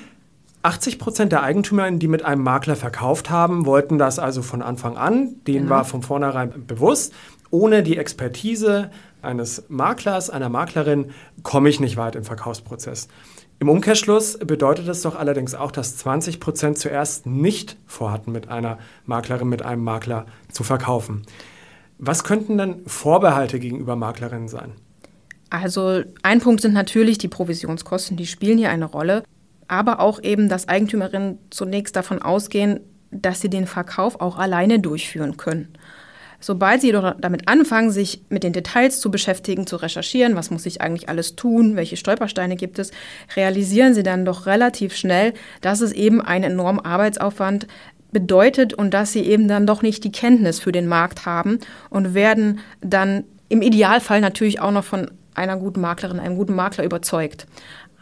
80 0.62 0.98
Prozent 0.98 1.32
der 1.32 1.42
Eigentümer, 1.42 1.90
die 1.90 2.08
mit 2.08 2.24
einem 2.24 2.42
Makler 2.42 2.76
verkauft 2.76 3.30
haben, 3.30 3.66
wollten 3.66 3.98
das 3.98 4.18
also 4.18 4.42
von 4.42 4.62
Anfang 4.62 4.96
an. 4.96 5.36
Denen 5.46 5.64
genau. 5.64 5.76
war 5.76 5.84
von 5.84 6.02
vornherein 6.02 6.66
bewusst, 6.66 7.12
ohne 7.50 7.82
die 7.82 7.98
Expertise 7.98 8.90
eines 9.22 9.64
Maklers, 9.68 10.30
einer 10.30 10.48
Maklerin, 10.48 11.10
komme 11.42 11.68
ich 11.68 11.80
nicht 11.80 11.96
weit 11.96 12.16
im 12.16 12.24
Verkaufsprozess. 12.24 13.08
Im 13.58 13.68
Umkehrschluss 13.68 14.38
bedeutet 14.38 14.88
es 14.88 15.02
doch 15.02 15.16
allerdings 15.16 15.54
auch, 15.54 15.70
dass 15.70 15.96
20 15.96 16.40
Prozent 16.40 16.78
zuerst 16.78 17.26
nicht 17.26 17.76
vorhatten, 17.86 18.32
mit 18.32 18.48
einer 18.48 18.78
Maklerin, 19.06 19.48
mit 19.48 19.62
einem 19.62 19.84
Makler 19.84 20.26
zu 20.50 20.64
verkaufen. 20.64 21.22
Was 21.98 22.24
könnten 22.24 22.58
denn 22.58 22.82
Vorbehalte 22.86 23.60
gegenüber 23.60 23.94
Maklerinnen 23.94 24.48
sein? 24.48 24.72
Also 25.50 26.02
ein 26.22 26.40
Punkt 26.40 26.62
sind 26.62 26.74
natürlich 26.74 27.18
die 27.18 27.28
Provisionskosten, 27.28 28.16
die 28.16 28.26
spielen 28.26 28.58
hier 28.58 28.70
eine 28.70 28.86
Rolle, 28.86 29.22
aber 29.72 30.00
auch 30.00 30.22
eben, 30.22 30.50
dass 30.50 30.68
Eigentümerinnen 30.68 31.38
zunächst 31.48 31.96
davon 31.96 32.20
ausgehen, 32.20 32.80
dass 33.10 33.40
sie 33.40 33.48
den 33.48 33.66
Verkauf 33.66 34.20
auch 34.20 34.36
alleine 34.36 34.80
durchführen 34.80 35.38
können. 35.38 35.68
Sobald 36.40 36.82
sie 36.82 36.88
jedoch 36.88 37.14
damit 37.18 37.48
anfangen, 37.48 37.90
sich 37.90 38.22
mit 38.28 38.42
den 38.42 38.52
Details 38.52 39.00
zu 39.00 39.10
beschäftigen, 39.10 39.66
zu 39.66 39.76
recherchieren, 39.76 40.36
was 40.36 40.50
muss 40.50 40.66
ich 40.66 40.82
eigentlich 40.82 41.08
alles 41.08 41.36
tun, 41.36 41.74
welche 41.74 41.96
Stolpersteine 41.96 42.56
gibt 42.56 42.78
es, 42.78 42.90
realisieren 43.34 43.94
sie 43.94 44.02
dann 44.02 44.26
doch 44.26 44.44
relativ 44.44 44.94
schnell, 44.94 45.32
dass 45.62 45.80
es 45.80 45.92
eben 45.92 46.20
einen 46.20 46.52
enormen 46.52 46.84
Arbeitsaufwand 46.84 47.66
bedeutet 48.10 48.74
und 48.74 48.92
dass 48.92 49.12
sie 49.12 49.22
eben 49.22 49.48
dann 49.48 49.66
doch 49.66 49.80
nicht 49.80 50.04
die 50.04 50.12
Kenntnis 50.12 50.60
für 50.60 50.72
den 50.72 50.86
Markt 50.86 51.24
haben 51.24 51.60
und 51.88 52.12
werden 52.12 52.60
dann 52.82 53.24
im 53.48 53.62
Idealfall 53.62 54.20
natürlich 54.20 54.60
auch 54.60 54.72
noch 54.72 54.84
von 54.84 55.10
einer 55.34 55.56
guten 55.56 55.80
Maklerin, 55.80 56.20
einem 56.20 56.36
guten 56.36 56.54
Makler 56.54 56.84
überzeugt. 56.84 57.46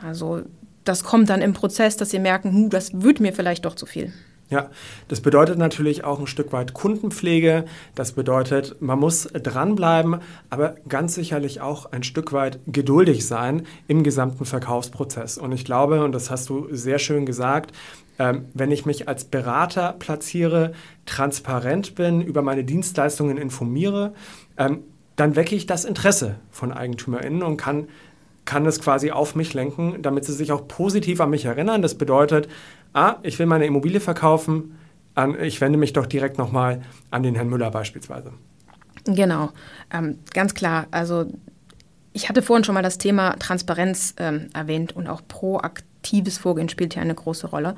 Also 0.04 0.42
das 0.84 1.04
kommt 1.04 1.30
dann 1.30 1.42
im 1.42 1.52
Prozess, 1.52 1.96
dass 1.96 2.10
sie 2.10 2.18
merken, 2.18 2.52
hm, 2.52 2.70
das 2.70 3.02
wird 3.02 3.20
mir 3.20 3.32
vielleicht 3.32 3.64
doch 3.64 3.74
zu 3.74 3.86
viel. 3.86 4.12
Ja, 4.50 4.68
das 5.06 5.20
bedeutet 5.20 5.58
natürlich 5.58 6.02
auch 6.02 6.18
ein 6.18 6.26
Stück 6.26 6.52
weit 6.52 6.74
Kundenpflege. 6.74 7.66
Das 7.94 8.12
bedeutet, 8.12 8.82
man 8.82 8.98
muss 8.98 9.28
dranbleiben, 9.32 10.16
aber 10.50 10.74
ganz 10.88 11.14
sicherlich 11.14 11.60
auch 11.60 11.92
ein 11.92 12.02
Stück 12.02 12.32
weit 12.32 12.58
geduldig 12.66 13.24
sein 13.24 13.64
im 13.86 14.02
gesamten 14.02 14.44
Verkaufsprozess. 14.44 15.38
Und 15.38 15.52
ich 15.52 15.64
glaube, 15.64 16.02
und 16.02 16.10
das 16.10 16.32
hast 16.32 16.48
du 16.48 16.66
sehr 16.72 16.98
schön 16.98 17.26
gesagt, 17.26 17.76
ähm, 18.18 18.46
wenn 18.52 18.72
ich 18.72 18.84
mich 18.86 19.08
als 19.08 19.24
Berater 19.24 19.94
platziere, 19.96 20.72
transparent 21.06 21.94
bin, 21.94 22.20
über 22.20 22.42
meine 22.42 22.64
Dienstleistungen 22.64 23.38
informiere, 23.38 24.14
ähm, 24.56 24.80
dann 25.14 25.36
wecke 25.36 25.54
ich 25.54 25.66
das 25.66 25.84
Interesse 25.84 26.36
von 26.50 26.72
EigentümerInnen 26.72 27.44
und 27.44 27.56
kann 27.56 27.88
kann 28.50 28.66
es 28.66 28.80
quasi 28.80 29.12
auf 29.12 29.36
mich 29.36 29.54
lenken, 29.54 30.02
damit 30.02 30.24
sie 30.24 30.32
sich 30.32 30.50
auch 30.50 30.66
positiv 30.66 31.20
an 31.20 31.30
mich 31.30 31.44
erinnern. 31.44 31.82
Das 31.82 31.94
bedeutet, 31.94 32.48
ah, 32.92 33.14
ich 33.22 33.38
will 33.38 33.46
meine 33.46 33.64
Immobilie 33.64 34.00
verkaufen, 34.00 34.76
ich 35.40 35.60
wende 35.60 35.78
mich 35.78 35.92
doch 35.92 36.06
direkt 36.06 36.36
nochmal 36.36 36.82
an 37.12 37.22
den 37.22 37.36
Herrn 37.36 37.48
Müller 37.48 37.70
beispielsweise. 37.70 38.32
Genau, 39.04 39.50
ähm, 39.92 40.18
ganz 40.34 40.54
klar. 40.54 40.88
Also 40.90 41.26
ich 42.12 42.28
hatte 42.28 42.42
vorhin 42.42 42.64
schon 42.64 42.74
mal 42.74 42.82
das 42.82 42.98
Thema 42.98 43.36
Transparenz 43.38 44.14
ähm, 44.18 44.48
erwähnt 44.52 44.96
und 44.96 45.06
auch 45.06 45.22
proaktiv 45.28 45.86
aktives 46.00 46.38
Vorgehen 46.38 46.70
spielt 46.70 46.94
hier 46.94 47.02
eine 47.02 47.14
große 47.14 47.46
Rolle. 47.48 47.74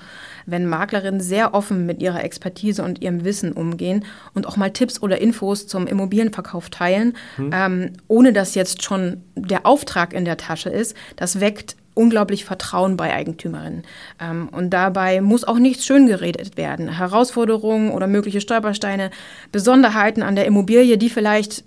Wenn 0.46 0.66
Maklerinnen 0.66 1.20
sehr 1.20 1.54
offen 1.54 1.86
mit 1.86 2.00
ihrer 2.00 2.22
Expertise 2.22 2.84
und 2.84 3.02
ihrem 3.02 3.24
Wissen 3.24 3.52
umgehen 3.52 4.04
und 4.32 4.46
auch 4.46 4.56
mal 4.56 4.70
Tipps 4.70 5.02
oder 5.02 5.20
Infos 5.20 5.66
zum 5.66 5.88
Immobilienverkauf 5.88 6.70
teilen, 6.70 7.14
hm. 7.36 7.50
ähm, 7.52 7.92
ohne 8.06 8.32
dass 8.32 8.54
jetzt 8.54 8.84
schon 8.84 9.22
der 9.34 9.66
Auftrag 9.66 10.12
in 10.14 10.24
der 10.24 10.36
Tasche 10.36 10.70
ist, 10.70 10.96
das 11.16 11.40
weckt 11.40 11.76
unglaublich 11.94 12.44
Vertrauen 12.44 12.96
bei 12.96 13.12
Eigentümerinnen. 13.12 13.82
Ähm, 14.20 14.48
und 14.52 14.70
dabei 14.70 15.20
muss 15.20 15.42
auch 15.42 15.58
nichts 15.58 15.84
schön 15.84 16.06
geredet 16.06 16.56
werden. 16.56 16.96
Herausforderungen 16.96 17.90
oder 17.90 18.06
mögliche 18.06 18.40
Stolpersteine, 18.40 19.10
Besonderheiten 19.50 20.22
an 20.22 20.36
der 20.36 20.46
Immobilie, 20.46 20.96
die 20.96 21.10
vielleicht 21.10 21.64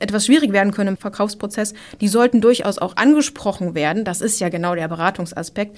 etwas 0.00 0.26
schwierig 0.26 0.52
werden 0.52 0.72
können 0.72 0.90
im 0.90 0.96
Verkaufsprozess, 0.96 1.74
die 2.00 2.08
sollten 2.08 2.40
durchaus 2.40 2.78
auch 2.78 2.96
angesprochen 2.96 3.74
werden. 3.74 4.04
Das 4.04 4.20
ist 4.20 4.40
ja 4.40 4.48
genau 4.48 4.74
der 4.74 4.88
Beratungsaspekt, 4.88 5.76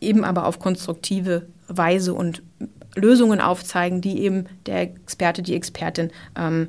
eben 0.00 0.24
aber 0.24 0.46
auf 0.46 0.58
konstruktive 0.58 1.46
Weise 1.68 2.14
und 2.14 2.42
Lösungen 2.94 3.40
aufzeigen, 3.40 4.00
die 4.00 4.20
eben 4.20 4.46
der 4.66 4.82
Experte, 4.82 5.42
die 5.42 5.54
Expertin 5.54 6.10
ähm, 6.36 6.68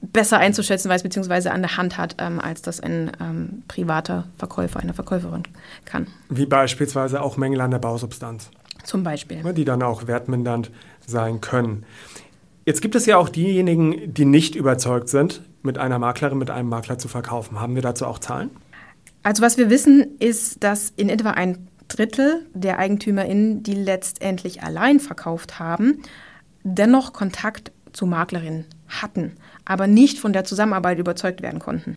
besser 0.00 0.38
einzuschätzen 0.38 0.90
weiß, 0.90 1.02
beziehungsweise 1.02 1.52
an 1.52 1.62
der 1.62 1.76
Hand 1.76 1.96
hat, 1.98 2.16
ähm, 2.18 2.40
als 2.40 2.62
das 2.62 2.80
ein 2.80 3.12
ähm, 3.20 3.62
privater 3.68 4.26
Verkäufer, 4.38 4.80
eine 4.80 4.94
Verkäuferin 4.94 5.44
kann. 5.84 6.06
Wie 6.28 6.46
beispielsweise 6.46 7.22
auch 7.22 7.36
Mängel 7.36 7.60
an 7.60 7.70
der 7.70 7.78
Bausubstanz. 7.78 8.50
Zum 8.82 9.02
Beispiel. 9.02 9.42
Die 9.52 9.64
dann 9.64 9.82
auch 9.82 10.06
wertmindernd 10.06 10.70
sein 11.06 11.40
können. 11.40 11.84
Jetzt 12.64 12.80
gibt 12.80 12.94
es 12.94 13.06
ja 13.06 13.18
auch 13.18 13.28
diejenigen, 13.28 14.14
die 14.14 14.24
nicht 14.24 14.54
überzeugt 14.54 15.08
sind, 15.08 15.42
mit 15.62 15.78
einer 15.78 15.98
Maklerin, 15.98 16.38
mit 16.38 16.50
einem 16.50 16.68
Makler 16.68 16.98
zu 16.98 17.08
verkaufen. 17.08 17.60
Haben 17.60 17.74
wir 17.74 17.82
dazu 17.82 18.06
auch 18.06 18.18
Zahlen? 18.18 18.50
Also 19.22 19.42
was 19.42 19.58
wir 19.58 19.70
wissen, 19.70 20.18
ist, 20.18 20.62
dass 20.64 20.90
in 20.96 21.08
etwa 21.08 21.32
ein 21.32 21.68
Drittel 21.88 22.46
der 22.54 22.78
EigentümerInnen, 22.78 23.62
die 23.62 23.74
letztendlich 23.74 24.62
allein 24.62 25.00
verkauft 25.00 25.58
haben, 25.58 26.02
dennoch 26.62 27.12
Kontakt 27.12 27.72
zu 27.92 28.06
Maklerinnen 28.06 28.66
hatten, 28.88 29.32
aber 29.64 29.86
nicht 29.86 30.18
von 30.18 30.32
der 30.32 30.44
Zusammenarbeit 30.44 30.98
überzeugt 30.98 31.42
werden 31.42 31.60
konnten. 31.60 31.96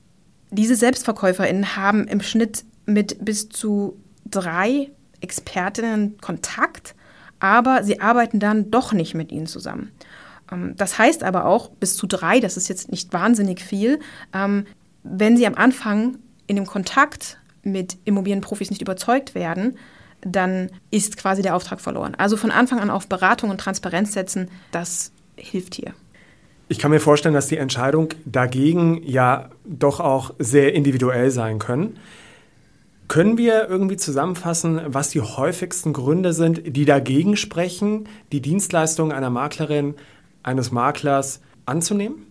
Diese 0.51 0.75
SelbstverkäuferInnen 0.75 1.75
haben 1.75 2.07
im 2.07 2.21
Schnitt 2.21 2.65
mit 2.85 3.23
bis 3.23 3.49
zu 3.49 3.97
drei 4.25 4.91
Expertinnen 5.21 6.17
Kontakt, 6.19 6.95
aber 7.39 7.83
sie 7.83 8.01
arbeiten 8.01 8.39
dann 8.39 8.71
doch 8.71 8.93
nicht 8.93 9.15
mit 9.15 9.31
ihnen 9.31 9.47
zusammen. 9.47 9.91
Ähm, 10.51 10.75
das 10.77 10.97
heißt 10.97 11.23
aber 11.23 11.45
auch, 11.45 11.69
bis 11.69 11.95
zu 11.95 12.07
drei, 12.07 12.39
das 12.39 12.57
ist 12.57 12.67
jetzt 12.67 12.91
nicht 12.91 13.13
wahnsinnig 13.13 13.61
viel, 13.61 13.99
ähm, 14.33 14.65
wenn 15.03 15.37
Sie 15.37 15.45
am 15.45 15.55
Anfang 15.55 16.17
in 16.47 16.55
dem 16.55 16.65
Kontakt 16.65 17.39
mit 17.63 17.97
Immobilienprofis 18.05 18.69
nicht 18.69 18.81
überzeugt 18.81 19.35
werden, 19.35 19.77
dann 20.21 20.69
ist 20.91 21.17
quasi 21.17 21.41
der 21.41 21.55
Auftrag 21.55 21.81
verloren. 21.81 22.15
Also 22.15 22.37
von 22.37 22.51
Anfang 22.51 22.79
an 22.79 22.89
auf 22.89 23.07
Beratung 23.07 23.49
und 23.49 23.59
Transparenz 23.59 24.13
setzen, 24.13 24.49
das 24.71 25.11
hilft 25.35 25.75
hier. 25.75 25.93
Ich 26.69 26.79
kann 26.79 26.91
mir 26.91 26.99
vorstellen, 26.99 27.35
dass 27.35 27.47
die 27.47 27.57
Entscheidung 27.57 28.09
dagegen 28.25 29.01
ja 29.03 29.49
doch 29.65 29.99
auch 29.99 30.33
sehr 30.39 30.73
individuell 30.73 31.29
sein 31.29 31.59
können. 31.59 31.97
Können 33.09 33.37
wir 33.37 33.67
irgendwie 33.67 33.97
zusammenfassen, 33.97 34.81
was 34.87 35.09
die 35.09 35.21
häufigsten 35.21 35.93
Gründe 35.93 36.33
sind, 36.33 36.75
die 36.75 36.85
dagegen 36.85 37.35
sprechen, 37.35 38.07
die 38.31 38.41
Dienstleistung 38.41 39.11
einer 39.11 39.29
Maklerin 39.29 39.95
eines 40.43 40.71
Maklers 40.71 41.41
anzunehmen? 41.65 42.27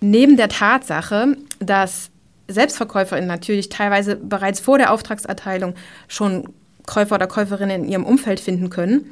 Neben 0.00 0.36
der 0.36 0.48
Tatsache, 0.48 1.36
dass 1.58 2.10
SelbstverkäuferInnen 2.48 3.28
natürlich 3.28 3.68
teilweise 3.68 4.16
bereits 4.16 4.60
vor 4.60 4.78
der 4.78 4.92
Auftragserteilung 4.92 5.74
schon 6.06 6.48
Käufer 6.86 7.16
oder 7.16 7.26
Käuferinnen 7.26 7.84
in 7.84 7.90
ihrem 7.90 8.06
Umfeld 8.06 8.40
finden 8.40 8.70
können, 8.70 9.10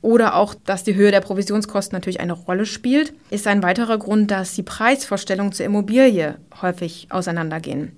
oder 0.00 0.36
auch, 0.36 0.54
dass 0.54 0.84
die 0.84 0.94
Höhe 0.94 1.10
der 1.10 1.20
Provisionskosten 1.20 1.96
natürlich 1.96 2.20
eine 2.20 2.32
Rolle 2.32 2.66
spielt, 2.66 3.14
ist 3.30 3.46
ein 3.46 3.62
weiterer 3.62 3.98
Grund, 3.98 4.30
dass 4.30 4.54
die 4.54 4.62
Preisvorstellungen 4.62 5.52
zur 5.52 5.66
Immobilie 5.66 6.36
häufig 6.62 7.08
auseinandergehen. 7.10 7.92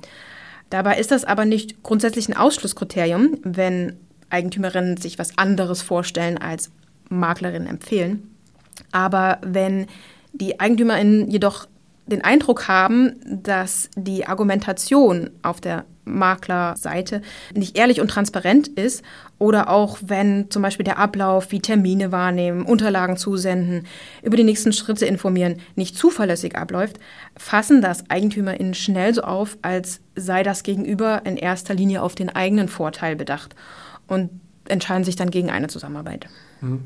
Dabei 0.70 0.98
ist 0.98 1.10
das 1.10 1.24
aber 1.24 1.44
nicht 1.44 1.82
grundsätzlich 1.82 2.28
ein 2.28 2.36
Ausschlusskriterium, 2.36 3.38
wenn 3.42 3.96
Eigentümerinnen 4.30 4.96
sich 4.96 5.18
was 5.18 5.36
anderes 5.36 5.82
vorstellen 5.82 6.38
als 6.38 6.70
Maklerinnen 7.10 7.68
empfehlen. 7.68 8.29
Aber 8.92 9.38
wenn 9.42 9.86
die 10.32 10.60
EigentümerInnen 10.60 11.30
jedoch 11.30 11.66
den 12.06 12.22
Eindruck 12.22 12.68
haben, 12.68 13.16
dass 13.24 13.88
die 13.96 14.26
Argumentation 14.26 15.30
auf 15.42 15.60
der 15.60 15.84
Maklerseite 16.04 17.22
nicht 17.54 17.78
ehrlich 17.78 18.00
und 18.00 18.08
transparent 18.08 18.68
ist 18.68 19.04
oder 19.38 19.70
auch 19.70 19.98
wenn 20.02 20.50
zum 20.50 20.62
Beispiel 20.62 20.84
der 20.84 20.98
Ablauf 20.98 21.52
wie 21.52 21.60
Termine 21.60 22.10
wahrnehmen, 22.10 22.64
Unterlagen 22.64 23.16
zusenden, 23.16 23.86
über 24.22 24.36
die 24.36 24.44
nächsten 24.44 24.72
Schritte 24.72 25.06
informieren, 25.06 25.60
nicht 25.76 25.96
zuverlässig 25.96 26.56
abläuft, 26.56 26.98
fassen 27.36 27.80
das 27.80 28.10
EigentümerInnen 28.10 28.74
schnell 28.74 29.14
so 29.14 29.22
auf, 29.22 29.56
als 29.62 30.00
sei 30.16 30.42
das 30.42 30.62
Gegenüber 30.62 31.22
in 31.24 31.36
erster 31.36 31.74
Linie 31.74 32.02
auf 32.02 32.14
den 32.14 32.28
eigenen 32.28 32.68
Vorteil 32.68 33.14
bedacht 33.14 33.54
und 34.06 34.30
entscheiden 34.68 35.04
sich 35.04 35.16
dann 35.16 35.30
gegen 35.30 35.50
eine 35.50 35.68
Zusammenarbeit. 35.68 36.26
Mhm. 36.60 36.84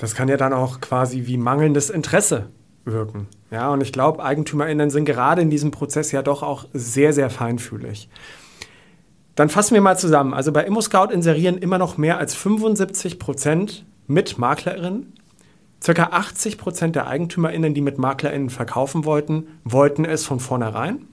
Das 0.00 0.14
kann 0.14 0.28
ja 0.28 0.38
dann 0.38 0.54
auch 0.54 0.80
quasi 0.80 1.26
wie 1.26 1.36
mangelndes 1.36 1.90
Interesse 1.90 2.46
wirken. 2.86 3.28
Ja, 3.50 3.70
und 3.70 3.82
ich 3.82 3.92
glaube, 3.92 4.24
EigentümerInnen 4.24 4.88
sind 4.88 5.04
gerade 5.04 5.42
in 5.42 5.50
diesem 5.50 5.70
Prozess 5.70 6.10
ja 6.10 6.22
doch 6.22 6.42
auch 6.42 6.64
sehr, 6.72 7.12
sehr 7.12 7.28
feinfühlig. 7.28 8.08
Dann 9.34 9.50
fassen 9.50 9.74
wir 9.74 9.82
mal 9.82 9.98
zusammen. 9.98 10.32
Also 10.32 10.52
bei 10.52 10.64
ImmoScout 10.64 11.12
inserieren 11.12 11.58
immer 11.58 11.76
noch 11.76 11.98
mehr 11.98 12.16
als 12.16 12.34
75 12.34 13.18
Prozent 13.18 13.84
mit 14.06 14.38
MaklerInnen. 14.38 15.12
Circa 15.82 16.04
80 16.12 16.56
Prozent 16.56 16.96
der 16.96 17.06
EigentümerInnen, 17.06 17.74
die 17.74 17.82
mit 17.82 17.98
MaklerInnen 17.98 18.48
verkaufen 18.48 19.04
wollten, 19.04 19.48
wollten 19.64 20.06
es 20.06 20.24
von 20.24 20.40
vornherein. 20.40 21.06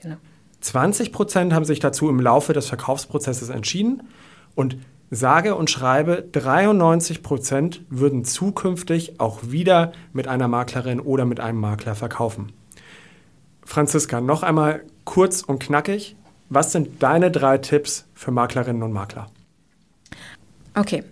Genau. 0.00 0.16
20 0.60 1.10
Prozent 1.10 1.52
haben 1.52 1.64
sich 1.64 1.80
dazu 1.80 2.08
im 2.08 2.20
Laufe 2.20 2.52
des 2.52 2.66
Verkaufsprozesses 2.68 3.48
entschieden 3.48 4.04
und 4.54 4.76
Sage 5.10 5.54
und 5.54 5.70
schreibe, 5.70 6.24
93 6.32 7.22
Prozent 7.22 7.82
würden 7.88 8.24
zukünftig 8.24 9.20
auch 9.20 9.40
wieder 9.44 9.92
mit 10.12 10.26
einer 10.26 10.48
Maklerin 10.48 11.00
oder 11.00 11.24
mit 11.24 11.38
einem 11.38 11.60
Makler 11.60 11.94
verkaufen. 11.94 12.52
Franziska, 13.64 14.20
noch 14.20 14.42
einmal 14.42 14.82
kurz 15.04 15.42
und 15.42 15.60
knackig. 15.60 16.16
Was 16.48 16.72
sind 16.72 17.02
deine 17.02 17.30
drei 17.30 17.58
Tipps 17.58 18.06
für 18.14 18.30
Maklerinnen 18.30 18.82
und 18.82 18.92
Makler? 18.92 19.26
Okay. 20.74 21.02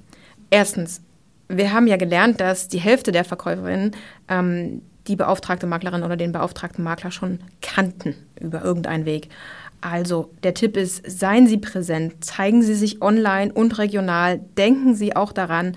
Erstens, 0.50 1.00
wir 1.48 1.72
haben 1.72 1.86
ja 1.86 1.96
gelernt, 1.96 2.40
dass 2.40 2.68
die 2.68 2.78
Hälfte 2.78 3.10
der 3.10 3.24
Verkäuferinnen 3.24 3.96
ähm, 4.28 4.82
die 5.08 5.16
beauftragte 5.16 5.66
Maklerin 5.66 6.02
oder 6.02 6.16
den 6.16 6.32
beauftragten 6.32 6.84
Makler 6.84 7.10
schon 7.10 7.40
kannten 7.60 8.14
über 8.40 8.62
irgendeinen 8.62 9.04
Weg. 9.04 9.28
Also 9.84 10.30
der 10.42 10.54
Tipp 10.54 10.78
ist, 10.78 11.02
seien 11.06 11.46
Sie 11.46 11.58
präsent, 11.58 12.24
zeigen 12.24 12.62
Sie 12.62 12.74
sich 12.74 13.02
online 13.02 13.52
und 13.52 13.76
regional, 13.76 14.40
denken 14.56 14.94
Sie 14.94 15.14
auch 15.14 15.30
daran, 15.30 15.76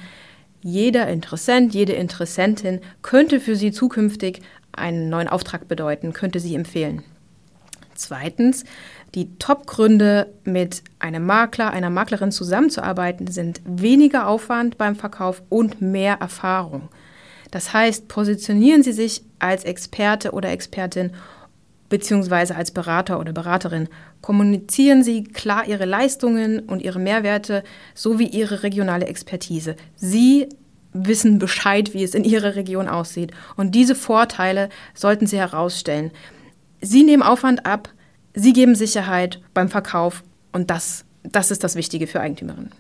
jeder 0.62 1.10
Interessent, 1.10 1.74
jede 1.74 1.92
Interessentin 1.92 2.80
könnte 3.02 3.42
für 3.42 3.58
Sie 3.58 3.74
zukünftig 3.74 4.42
einen 4.72 5.10
neuen 5.10 5.28
Auftrag 5.28 5.68
bedeuten, 5.68 6.14
könnte 6.14 6.40
Sie 6.40 6.56
empfehlen. 6.56 7.04
Zweitens, 7.96 8.64
die 9.14 9.38
Top-Gründe, 9.40 10.32
mit 10.46 10.84
einem 11.00 11.26
Makler, 11.26 11.72
einer 11.72 11.90
Maklerin 11.90 12.32
zusammenzuarbeiten, 12.32 13.28
sind 13.28 13.60
weniger 13.66 14.30
Aufwand 14.30 14.78
beim 14.78 14.96
Verkauf 14.96 15.44
und 15.50 15.82
mehr 15.82 16.16
Erfahrung. 16.22 16.88
Das 17.52 17.74
heißt, 17.74 18.08
positionieren 18.08 18.84
Sie 18.84 18.94
sich 18.94 19.22
als 19.40 19.66
Experte 19.66 20.32
oder 20.32 20.50
Expertin 20.50 21.12
beziehungsweise 21.90 22.56
als 22.56 22.72
Berater 22.72 23.20
oder 23.20 23.34
Beraterin. 23.34 23.88
Kommunizieren 24.22 25.04
Sie 25.04 25.24
klar 25.24 25.68
Ihre 25.68 25.86
Leistungen 25.86 26.60
und 26.60 26.82
Ihre 26.82 27.00
Mehrwerte 27.00 27.64
sowie 27.94 28.28
Ihre 28.28 28.64
regionale 28.64 29.08
Expertise. 29.08 29.76
Sie 29.96 30.48
wissen 30.94 31.40
Bescheid, 31.40 31.94
wie 31.94 32.04
es 32.04 32.16
in 32.16 32.24
Ihrer 32.24 32.56
Region 32.56 32.88
aussieht. 32.88 33.32
Und 33.56 33.76
diese 33.76 33.96
Vorteile 33.96 34.70
sollten 34.94 35.28
Sie 35.28 35.38
herausstellen. 35.38 36.12
Sie 36.82 37.04
nehmen 37.04 37.24
Aufwand 37.24 37.66
ab, 37.66 37.90
Sie 38.34 38.54
geben 38.54 38.76
Sicherheit 38.76 39.42
beim 39.54 39.68
Verkauf 39.68 40.24
und 40.52 40.70
das, 40.70 41.06
das 41.24 41.50
ist 41.50 41.64
das 41.64 41.76
Wichtige 41.76 42.06
für 42.06 42.20
Eigentümerinnen. 42.20 42.72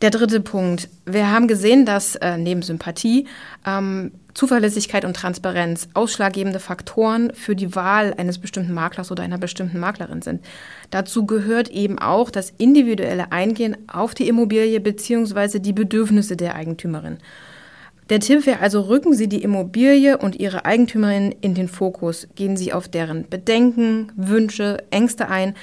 Der 0.00 0.10
dritte 0.10 0.40
Punkt. 0.40 0.88
Wir 1.04 1.30
haben 1.30 1.46
gesehen, 1.46 1.86
dass 1.86 2.16
äh, 2.16 2.36
neben 2.36 2.62
Sympathie 2.62 3.26
ähm, 3.66 4.12
Zuverlässigkeit 4.34 5.04
und 5.04 5.16
Transparenz 5.16 5.88
ausschlaggebende 5.94 6.60
Faktoren 6.60 7.32
für 7.34 7.54
die 7.54 7.74
Wahl 7.74 8.14
eines 8.18 8.38
bestimmten 8.38 8.74
Maklers 8.74 9.10
oder 9.10 9.22
einer 9.22 9.38
bestimmten 9.38 9.78
Maklerin 9.78 10.22
sind. 10.22 10.44
Dazu 10.90 11.24
gehört 11.24 11.70
eben 11.70 11.98
auch 11.98 12.30
das 12.30 12.52
individuelle 12.58 13.32
Eingehen 13.32 13.76
auf 13.86 14.14
die 14.14 14.28
Immobilie 14.28 14.80
bzw. 14.80 15.60
die 15.60 15.72
Bedürfnisse 15.72 16.36
der 16.36 16.56
Eigentümerin. 16.56 17.18
Der 18.10 18.20
Tipp 18.20 18.44
wäre 18.44 18.60
also, 18.60 18.82
rücken 18.82 19.14
Sie 19.14 19.28
die 19.28 19.42
Immobilie 19.42 20.18
und 20.18 20.36
Ihre 20.36 20.66
Eigentümerin 20.66 21.34
in 21.40 21.54
den 21.54 21.68
Fokus. 21.68 22.28
Gehen 22.34 22.56
Sie 22.56 22.72
auf 22.72 22.86
deren 22.86 23.28
Bedenken, 23.28 24.12
Wünsche, 24.16 24.84
Ängste 24.90 25.28
ein 25.28 25.54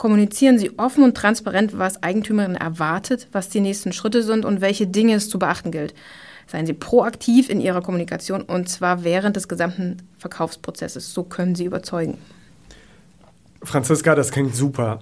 kommunizieren 0.00 0.58
Sie 0.58 0.78
offen 0.78 1.04
und 1.04 1.14
transparent, 1.14 1.78
was 1.78 2.02
Eigentümerin 2.02 2.56
erwartet, 2.56 3.28
was 3.32 3.50
die 3.50 3.60
nächsten 3.60 3.92
Schritte 3.92 4.22
sind 4.22 4.46
und 4.46 4.62
welche 4.62 4.86
Dinge 4.86 5.14
es 5.14 5.28
zu 5.28 5.38
beachten 5.38 5.70
gilt. 5.70 5.94
Seien 6.50 6.66
Sie 6.66 6.72
proaktiv 6.72 7.48
in 7.48 7.60
Ihrer 7.60 7.80
Kommunikation 7.80 8.42
und 8.42 8.68
zwar 8.68 9.04
während 9.04 9.36
des 9.36 9.46
gesamten 9.46 9.98
Verkaufsprozesses. 10.18 11.14
So 11.14 11.22
können 11.22 11.54
Sie 11.54 11.64
überzeugen. 11.64 12.18
Franziska, 13.62 14.16
das 14.16 14.32
klingt 14.32 14.56
super. 14.56 14.98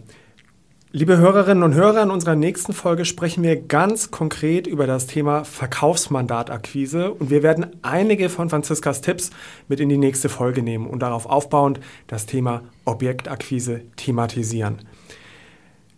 Liebe 0.90 1.16
Hörerinnen 1.16 1.62
und 1.62 1.74
Hörer, 1.74 2.02
in 2.02 2.10
unserer 2.10 2.34
nächsten 2.34 2.72
Folge 2.72 3.04
sprechen 3.04 3.42
wir 3.42 3.56
ganz 3.56 4.10
konkret 4.10 4.66
über 4.66 4.86
das 4.86 5.06
Thema 5.06 5.44
Verkaufsmandatakquise 5.44 7.12
und 7.12 7.30
wir 7.30 7.42
werden 7.42 7.66
einige 7.82 8.28
von 8.28 8.50
Franziskas 8.50 9.00
Tipps 9.00 9.30
mit 9.68 9.80
in 9.80 9.88
die 9.88 9.98
nächste 9.98 10.28
Folge 10.28 10.62
nehmen 10.62 10.86
und 10.86 11.00
darauf 11.00 11.26
aufbauend 11.26 11.80
das 12.08 12.26
Thema 12.26 12.62
Objektakquise 12.84 13.82
thematisieren. 13.96 14.82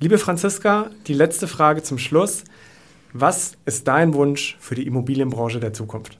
Liebe 0.01 0.19
Franziska, 0.19 0.91
die 1.07 1.15
letzte 1.15 1.47
Frage 1.47 1.83
zum 1.83 1.99
Schluss. 1.99 2.45
Was 3.13 3.53
ist 3.65 3.89
dein 3.89 4.15
Wunsch 4.15 4.57
für 4.61 4.75
die 4.75 4.87
Immobilienbranche 4.87 5.61
der 5.61 5.73
Zukunft? 5.73 6.19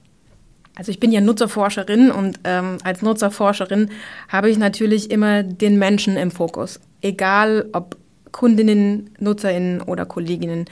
Also 0.75 0.91
ich 0.91 0.99
bin 0.99 1.11
ja 1.11 1.21
Nutzerforscherin 1.21 2.11
und 2.11 2.39
ähm, 2.43 2.77
als 2.83 3.01
Nutzerforscherin 3.01 3.89
habe 4.29 4.49
ich 4.49 4.57
natürlich 4.57 5.11
immer 5.11 5.43
den 5.43 5.77
Menschen 5.77 6.17
im 6.17 6.31
Fokus. 6.31 6.79
Egal 7.01 7.69
ob 7.73 7.97
Kundinnen, 8.31 9.09
Nutzerinnen 9.19 9.81
oder 9.81 10.05
Kolleginnen. 10.05 10.65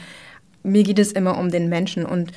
Mir 0.63 0.84
geht 0.84 0.99
es 0.99 1.12
immer 1.12 1.38
um 1.38 1.51
den 1.51 1.69
Menschen. 1.69 2.05
Und 2.05 2.32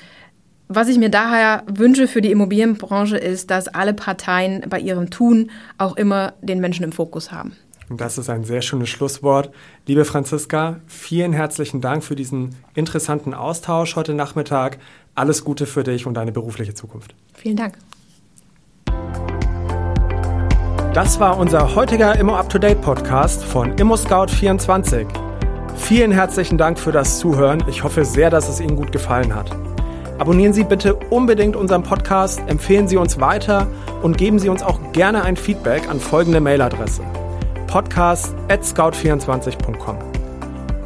was 0.68 0.88
ich 0.88 0.98
mir 0.98 1.10
daher 1.10 1.64
wünsche 1.66 2.08
für 2.08 2.20
die 2.20 2.30
Immobilienbranche 2.30 3.16
ist, 3.16 3.50
dass 3.50 3.68
alle 3.68 3.94
Parteien 3.94 4.64
bei 4.68 4.80
ihrem 4.80 5.10
Tun 5.10 5.50
auch 5.78 5.96
immer 5.96 6.34
den 6.40 6.60
Menschen 6.60 6.84
im 6.84 6.92
Fokus 6.92 7.30
haben. 7.30 7.56
Und 7.88 8.00
das 8.00 8.18
ist 8.18 8.30
ein 8.30 8.44
sehr 8.44 8.62
schönes 8.62 8.88
Schlusswort. 8.88 9.50
Liebe 9.86 10.04
Franziska, 10.04 10.80
vielen 10.86 11.32
herzlichen 11.32 11.80
Dank 11.80 12.04
für 12.04 12.16
diesen 12.16 12.54
interessanten 12.74 13.34
Austausch 13.34 13.96
heute 13.96 14.14
Nachmittag. 14.14 14.78
Alles 15.14 15.44
Gute 15.44 15.66
für 15.66 15.82
dich 15.82 16.06
und 16.06 16.14
deine 16.14 16.32
berufliche 16.32 16.74
Zukunft. 16.74 17.14
Vielen 17.34 17.56
Dank. 17.56 17.76
Das 20.94 21.18
war 21.20 21.38
unser 21.38 21.74
heutiger 21.74 22.18
Immo 22.18 22.36
Up 22.36 22.50
to 22.50 22.58
Date 22.58 22.80
Podcast 22.82 23.42
von 23.44 23.74
ImmoScout24. 23.76 25.06
Vielen 25.76 26.12
herzlichen 26.12 26.58
Dank 26.58 26.78
für 26.78 26.92
das 26.92 27.18
Zuhören. 27.18 27.64
Ich 27.66 27.82
hoffe 27.82 28.04
sehr, 28.04 28.28
dass 28.28 28.48
es 28.48 28.60
Ihnen 28.60 28.76
gut 28.76 28.92
gefallen 28.92 29.34
hat. 29.34 29.50
Abonnieren 30.18 30.52
Sie 30.52 30.64
bitte 30.64 30.94
unbedingt 30.94 31.56
unseren 31.56 31.82
Podcast, 31.82 32.40
empfehlen 32.46 32.88
Sie 32.88 32.96
uns 32.96 33.18
weiter 33.20 33.66
und 34.02 34.18
geben 34.18 34.38
Sie 34.38 34.50
uns 34.50 34.62
auch 34.62 34.92
gerne 34.92 35.24
ein 35.24 35.36
Feedback 35.36 35.88
an 35.88 35.98
folgende 35.98 36.40
Mailadresse: 36.40 37.02
podcast@scout24.com. 37.72 39.96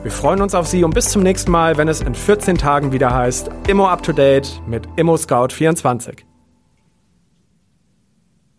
Wir 0.05 0.13
freuen 0.13 0.41
uns 0.41 0.55
auf 0.55 0.69
Sie 0.69 0.85
und 0.85 0.95
bis 0.95 1.11
zum 1.11 1.25
nächsten 1.25 1.51
Mal, 1.51 1.77
wenn 1.77 1.89
es 1.89 2.01
in 2.01 2.15
14 2.15 2.57
Tagen 2.57 2.93
wieder 2.93 3.13
heißt 3.13 3.51
Immo 3.67 3.89
Up 3.89 4.05
to 4.05 4.13
Date 4.13 4.63
mit 4.69 4.87
ImmoScout24. 4.97 6.36